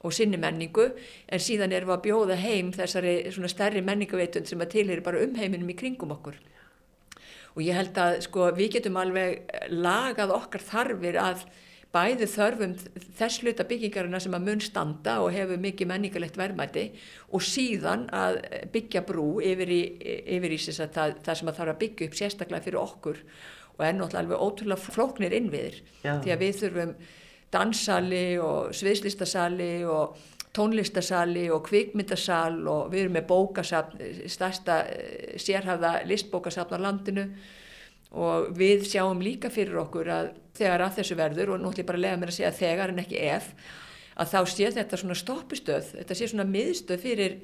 [0.07, 4.63] og sinni menningu en síðan erum við að bjóða heim þessari svona stærri menningaveitund sem
[4.63, 6.39] að tilir bara um heiminum í kringum okkur
[7.57, 11.47] og ég held að sko við getum alveg lagað okkar þarfir að
[11.97, 12.75] bæði þörfum
[13.17, 16.89] þess hluta byggingarina sem að mun standa og hefur mikið menningalegt verðmæti
[17.33, 18.41] og síðan að
[18.75, 19.83] byggja brú yfir í,
[20.37, 23.23] yfir í það, það sem að þarf að byggja upp sérstaklega fyrir okkur
[23.77, 26.19] og er náttúrulega alveg ótrúlega flóknir innviðir Já.
[26.25, 26.93] því að við þurfum
[27.57, 30.17] danssali og sviðslistasali og
[30.57, 37.27] tónlistasali og kvikmyndasal og við erum með bókasafn, stærsta eh, sérhafða listbókasafn á landinu.
[38.17, 42.21] Og við sjáum líka fyrir okkur að þegar að þessu verður og náttúrulega bara lega
[42.21, 43.51] mér að segja þegar en ekki ef
[44.17, 47.35] að þá sé þetta svona stoppistöð, þetta sé svona miðstöð fyrir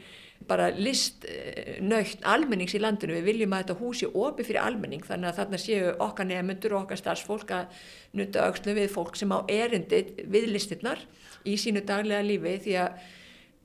[0.49, 3.17] bara listnöytt almennings í landinu.
[3.19, 6.85] Við viljum að þetta húsi opi fyrir almenning þannig að þarna séu okkar nefnendur og
[6.85, 7.83] okkar starfsfólk að
[8.19, 11.03] nutta aukslu við fólk sem á erindi við listirnar
[11.49, 13.03] í sínu daglega lífi því að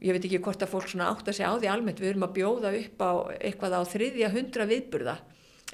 [0.05, 2.27] ég veit ekki hvort að fólk svona átt að segja á því almennt við erum
[2.27, 5.15] að bjóða upp á eitthvað á þriðja hundra viðburða,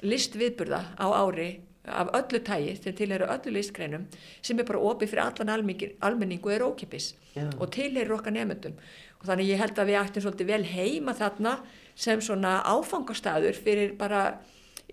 [0.04, 1.48] listviðburða á ári
[1.84, 4.06] af öllu tægi sem til eru öllu listgreinum
[4.42, 5.52] sem er bara opið fyrir allan
[6.00, 7.48] almenningu er ókipis Já.
[7.58, 8.76] og til eru okkar nefnendum
[9.20, 11.58] og þannig ég held að við ættum svolítið vel heima þarna
[11.94, 14.38] sem svona áfangastæður fyrir bara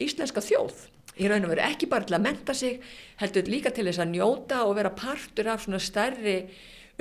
[0.02, 0.88] íslenska þjóð
[1.22, 2.82] í raun og veru ekki bara til að menta sig
[3.22, 6.38] heldur líka til þess að njóta og vera partur af svona stærri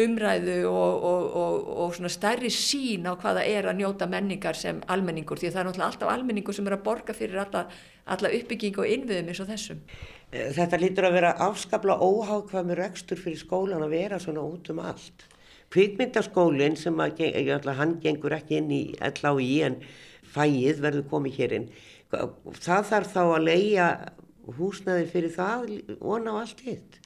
[0.05, 5.41] umræðu og, og, og, og stærri sín á hvaða er að njóta menningar sem almenningur
[5.41, 7.65] því það er náttúrulega alltaf almenningur sem er að borga fyrir alla,
[8.07, 9.83] alla uppbygging og innviðum eins og þessum.
[10.31, 15.27] Þetta lítur að vera afskapla óhákvæmur ekstur fyrir skólan að vera svona út um allt.
[15.71, 19.79] Kvikmyndaskólinn sem að, alltaf, hann gengur ekki inn í LHI en
[20.31, 21.69] fæið verður komið hér inn.
[22.11, 23.91] Það þarf þá að leia
[24.59, 27.00] húsnaði fyrir það og ná allt hitt.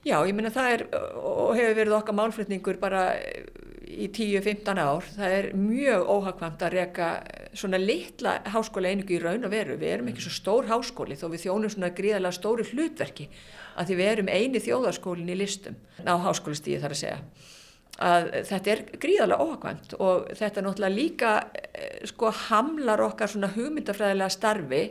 [0.00, 0.82] Já, ég minna það er
[1.20, 3.02] og hefur verið okkar málflutningur bara
[3.90, 5.04] í 10-15 ár.
[5.12, 7.08] Það er mjög óhagkvæmt að reyka
[7.52, 9.76] svona litla háskóla einingu í raun og veru.
[9.76, 13.28] Við erum ekki svo stór háskóli þó við þjónum svona gríðarlega stóri hlutverki
[13.76, 17.22] að því við erum eini þjóðarskólin í listum á háskólastíði þar að segja.
[18.00, 21.34] Að þetta er gríðarlega óhagkvæmt og þetta náttúrulega líka
[22.08, 24.84] sko hamlar okkar svona hugmyndafræðilega starfi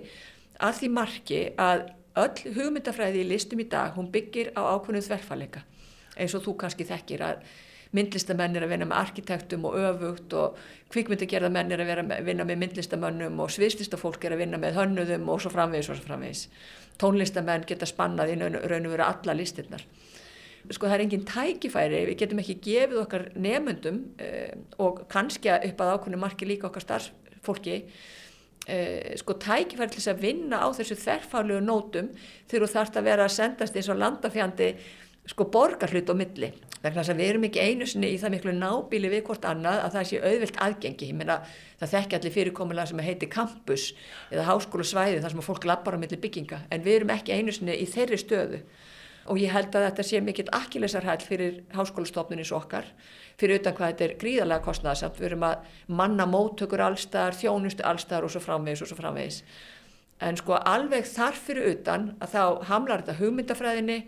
[0.59, 1.87] að því marki að
[2.17, 5.65] öll hugmyndafræði í listum í dag, hún byggir á ákveðinu þverfalega
[6.19, 7.43] eins og þú kannski þekkir að
[7.95, 10.59] myndlistamenn er að vinna með arkitektum og öfugt og
[10.93, 15.41] kvikmyndagerðamenn er að að vinna með myndlistamönnum og sviðslistafólk er að vinna með hönnuðum og
[15.41, 16.43] svo framvegis og svo framvegis.
[17.01, 19.85] Tónlistamenn geta spannað í raun og vera alla listinnar.
[20.69, 25.81] Sko það er engin tækifæri, við getum ekki gefið okkar nefnundum eh, og kannski upp
[25.81, 27.79] að ákveðinu marki líka okkar starfsfólki
[28.67, 32.09] eh, sko tækifæri til þess að vinna á þessu þerrfálegu nótum
[32.49, 34.73] þegar þú þarfst að vera að sendast eins og landafjandi
[35.29, 36.49] sko borgarhlut og milli.
[36.79, 39.95] Þess að við erum ekki einu sinni í það miklu nábíli við hvort annað að
[39.97, 41.09] það sé auðvilt aðgengi.
[41.11, 41.41] Ég meina
[41.81, 43.89] það þekki allir fyrirkomulega sem heitir campus
[44.31, 46.63] eða háskóla svæði þar sem fólk lappar á milli bygginga.
[46.71, 48.63] En við erum ekki einu sinni í þeirri stöðu
[49.29, 52.87] og ég held að þetta sé mikill akkilesarhæll fyrir háskólastofnunis okkar
[53.39, 55.67] fyrir utan hvað þetta er gríðarlega kostnæðasamt við erum að
[55.99, 59.43] manna móttökur allstar, þjónustu allstar og svo framvegis og svo framvegis.
[60.19, 63.99] En sko alveg þarf fyrir utan að þá hamlar þetta hugmyndafræðinni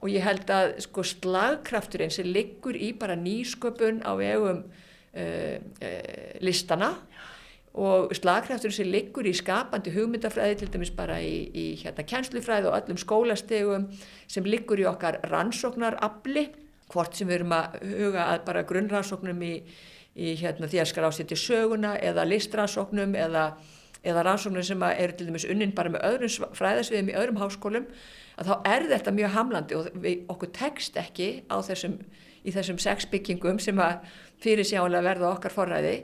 [0.00, 6.32] og ég held að sko slagkrafturinn sem liggur í bara nýsköpun á vegum uh, uh,
[6.40, 6.94] listana
[7.78, 12.78] og slagkrafturinn sem liggur í skapandi hugmyndafræði til dæmis bara í, í hérna kjenslufræði og
[12.80, 13.86] öllum skólastegum
[14.26, 16.48] sem liggur í okkar rannsóknarabli
[16.90, 19.52] hvort sem við erum að huga að bara grunnrannsóknum í,
[20.18, 23.44] í hérna því að skar ásetja söguna eða listrannsóknum eða,
[24.02, 27.86] eða rannsóknum sem eru til dæmis unnin bara með öðrum fræðasviðum í öðrum háskólum
[28.40, 32.00] að þá er þetta mjög hamlandi og við, okkur tekst ekki þessum,
[32.42, 34.10] í þessum sexbyggingum sem að
[34.42, 35.94] fyrir sjálega verða okkar forræði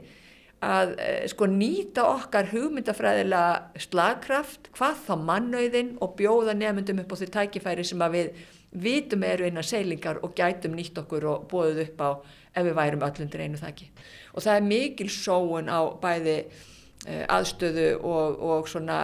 [0.67, 7.17] að eh, sko nýta okkar hugmyndafræðilega slagkraft, hvað þá mannauðin og bjóða nefndum upp á
[7.21, 8.45] því tækifæri sem að við
[8.77, 12.11] vitum eru einan seilingar og gætum nýtt okkur og bóðuð upp á
[12.57, 13.89] ef við værum öllundir einu þakki.
[14.35, 19.01] Og það er mikil sóun á bæði uh, aðstöðu og, og svona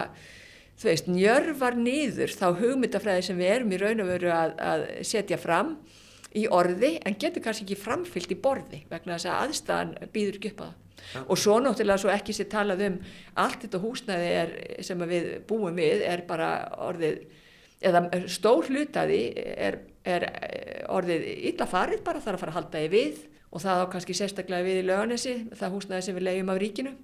[0.81, 4.87] þú veist, njörvar niður þá hugmyndafræði sem við erum í raun og veru að, að
[5.07, 5.77] setja fram
[6.39, 10.53] í orði en getur kannski ekki framfyllt í borði vegna þess að aðstæðan býður ekki
[10.53, 10.79] upp að það.
[11.03, 11.21] Ja.
[11.27, 12.97] Og svo náttúrulega svo ekki sér talað um
[13.43, 14.53] allt þetta húsnæði er,
[14.87, 16.49] sem við búum við er bara
[16.85, 17.19] orðið,
[17.83, 20.27] eða stór hlutaði er, er
[20.93, 23.23] orðið illa farið bara þarf að fara að halda í við
[23.53, 26.95] og það á kannski sérstaklega við í löganesi, það húsnæði sem við leiðum af ríkinu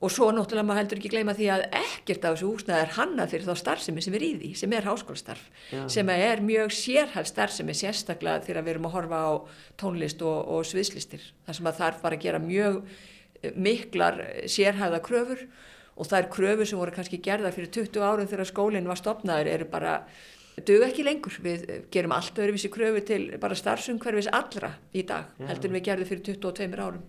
[0.00, 3.32] Og svo náttúrulega maður heldur ekki gleyma því að ekkert af þessu húsnaði er hannað
[3.34, 5.82] fyrir þá starfsemi sem er í því, sem er háskólastarf, Já.
[5.92, 9.32] sem er mjög sérhælt starfsemi sérstaklega þegar við erum að horfa á
[9.82, 11.26] tónlist og, og sviðslistir.
[11.44, 12.80] Það sem að þarf bara að gera mjög
[13.42, 15.44] eh, miklar sérhæða kröfur
[16.00, 19.52] og það er kröfur sem voru kannski gerða fyrir 20 árum þegar skólinn var stopnaður
[19.52, 19.98] eru bara,
[20.64, 21.36] dög ekki lengur.
[21.44, 26.30] Við gerum allt öðruvísi kröfu til bara starfsumhverfis allra í dag, heldur við gerðum fyrir
[26.40, 27.04] 22 árum.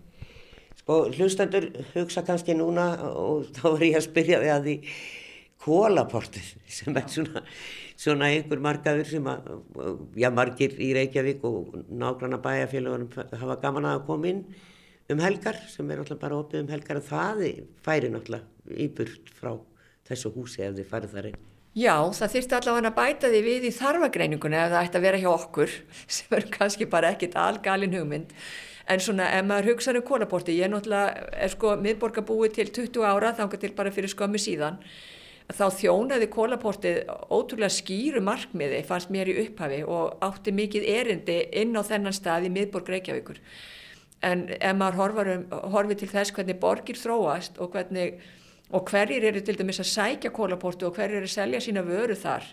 [0.82, 4.72] Sko hlustandur hugsa kannski núna og þá er ég að spyrja þig að því
[5.62, 7.42] kólaportið sem er svona,
[7.94, 9.52] svona einhver markaður sem að,
[10.18, 13.14] já margir í Reykjavík og nágranna bæjarfélagunum
[13.44, 14.42] hafa gaman að koma inn
[15.12, 17.44] um helgar sem er alltaf bara opið um helgar og það
[17.86, 19.54] færi náttúrulega íburt frá
[20.10, 21.40] þessu húsi ef þið farið þar inn.
[21.78, 25.22] Já, það þurfti allavega að bæta því við í þarfagreininguna ef það ætti að vera
[25.22, 25.78] hjá okkur
[26.18, 28.34] sem er kannski bara ekkit algalin hugmynd
[28.90, 33.04] en svona ef maður hugsaður um kólaporti ég er náttúrulega, er sko miðborgarbúi til 20
[33.06, 34.80] ára þángar til bara fyrir skömmu síðan
[35.52, 36.98] þá þjónaði kólaportið
[37.32, 42.48] ótrúlega skýru markmiði fannst mér í upphafi og átti mikið erindi inn á þennan stað
[42.48, 43.40] í miðborg Reykjavíkur.
[44.22, 48.22] En ef maður um, horfi til þess hvernig borgir þróast og hvernig
[48.72, 52.16] og hverjir eru til dæmis að sækja kólaporti og hverjir eru að selja sína vöru
[52.16, 52.46] þar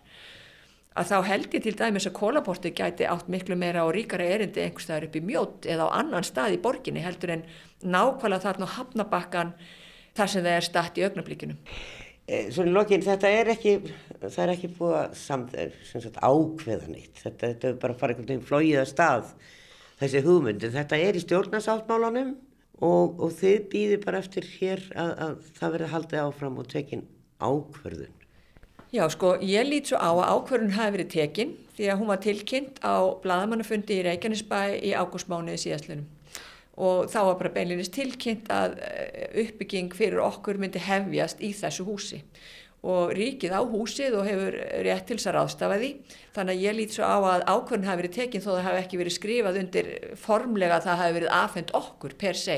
[0.98, 4.64] að þá held ég til dæmis að kólaporti gæti átt miklu meira og ríkara erindi
[4.64, 7.46] einhverstaðar upp í mjót eða á annan stað í borginni heldur en
[7.86, 9.54] nákvæmlega þarna hafnabakkan
[10.18, 11.56] þar sem það er statt í augnablíkinu.
[12.30, 13.78] Eh, Svona lokin, þetta er ekki,
[14.26, 15.56] það er ekki búið að samt,
[15.90, 19.32] sagt, ákveða neitt, þetta, þetta er bara að fara einhvern veginn flóið að stað
[20.00, 22.36] þessi hugmyndi, þetta er í stjórnarsáttmálanum
[22.86, 27.06] og, og þið býðir bara eftir hér að, að það verði haldið áfram og tekin
[27.40, 28.19] ákverðun.
[28.90, 32.22] Já, sko, ég lít svo á að ákvörðun hafi verið tekinn því að hún var
[32.24, 36.08] tilkynnt á bladamannafundi í Reykjanesbæ í ágústmániði síðastlunum
[36.80, 41.86] og þá var bara beinleginnist tilkynnt að eh, uppbygging fyrir okkur myndi hefjast í þessu
[41.86, 42.24] húsi
[42.80, 45.90] og ríkið á húsið og hefur rétt til þess að ráðstafa því.
[46.36, 49.00] Þannig að ég lít svo á að ákvörðin hafi verið tekinn þó það hafi ekki
[49.02, 52.58] verið skrifað undir formlega að það hafi verið afhengt okkur per se.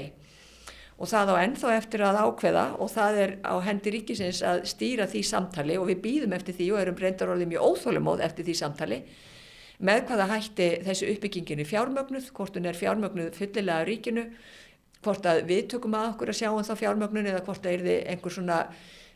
[1.02, 5.08] Og það á ennþá eftir að ákveða og það er á hendi ríkisins að stýra
[5.10, 9.00] því samtali og við býðum eftir því og erum reyndarorðið mjög óþólumóð eftir því samtali.
[9.82, 14.28] Með hvaða hætti þessu uppbyggingin er fjármögnuð, hvort hún er fjármögnuð fullilega ríkinu,
[15.02, 18.12] hvort að við tökum að okkur að sjá um þá fjármögnun eða hvort það er
[18.14, 18.60] einhver svona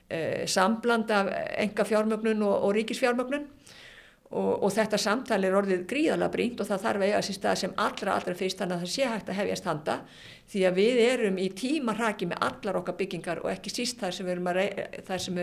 [0.09, 1.29] eh, sambland af
[1.61, 3.45] enga fjármögnun og, og ríkisfjármögnun
[4.31, 7.59] og, og þetta samtali er orðið gríðalega brínt og það þarf að eiga sér stað
[7.61, 9.97] sem allra allra fyrst þannig að það sé hægt að hefjast handa.
[10.51, 14.15] Því að við erum í tíma hraki með allar okkar byggingar og ekki síst þar
[14.17, 14.61] sem við erum að,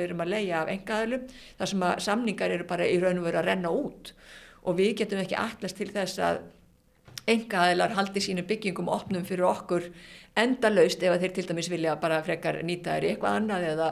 [0.02, 1.28] erum að leia af engaðalum
[1.60, 4.12] þar sem að samningar eru bara í raun og veru að renna út.
[4.66, 6.42] Og við getum ekki allast til þess að
[7.30, 9.86] engaðalar haldi sínu byggingum opnum fyrir okkur
[10.38, 13.88] endalaust ef þeir til dæmis vilja bara frekar nýta þér eitthvað annað eða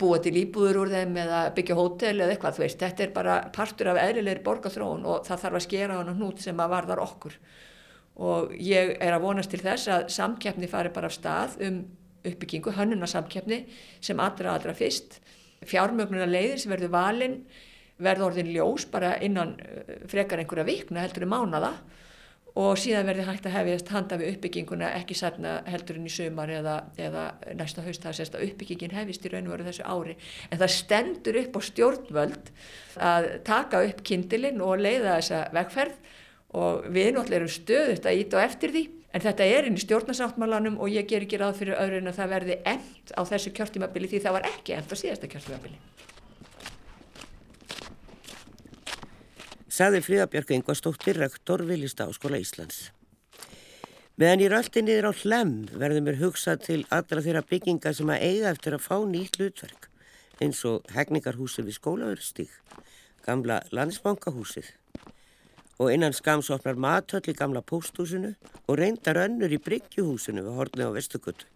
[0.00, 3.36] búa til íbúður úr þeim eða byggja hótel eða eitthvað, þú veist, þetta er bara
[3.54, 7.36] partur af eðlilegri borgarþróun og það þarf að skera hann hnút sem að varðar okkur.
[8.24, 11.78] Og ég er að vonast til þess að samkeppni fari bara af stað um
[12.24, 13.64] uppbyggingu, hönnuna samkeppni
[14.02, 15.20] sem allra allra fyrst.
[15.64, 17.38] Fjármögnuna leiðir sem verður valinn
[18.02, 21.70] verður orðin ljós bara innan eh, frekar einhverja vikna heldur um mánada
[22.54, 26.74] og síðan verði hægt að hefjast handa við uppbygginguna ekki særna heldurinn í sömar eða,
[27.02, 27.24] eða
[27.58, 30.14] næsta haust það sést að uppbyggingin hefist í raun og veru þessu ári.
[30.50, 32.52] En það stendur upp á stjórnvöld
[33.10, 35.98] að taka upp kindilinn og leiða þessa vegferð
[36.54, 38.84] og við náttúrulega erum stöðut að íta á eftir því.
[39.14, 42.18] En þetta er inn í stjórnarsáttmálanum og ég ger ekki ráð fyrir öðru en að
[42.22, 45.78] það verði end á þessu kjörtímabili því það var ekki end á síðasta kjörtímabili
[49.74, 52.92] Saði Fríðabjörg Ingvarstóttir, rektor Vilista Áskóla Íslands.
[54.14, 58.22] Meðan ég röldi niður á hlem verður mér hugsað til allra þeirra bygginga sem að
[58.22, 59.88] eiga eftir að fá nýtt hlutverk
[60.38, 62.52] eins og hegningarhúsið við skólaverðstík,
[63.26, 64.68] gamla landsbankahúsið
[65.82, 68.30] og innan skamsopnar matöll í gamla pósthúsinu
[68.68, 71.48] og reyndar önnur í bryggjuhúsinu við horni á Vestugutu.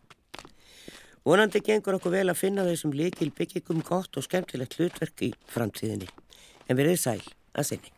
[1.22, 6.10] Vonandi gengur okkur vel að finna þessum likil byggingum gott og skemmtilegt hlutverk í framtíðinni
[6.66, 7.22] en verið sæl
[7.54, 7.97] að sinni.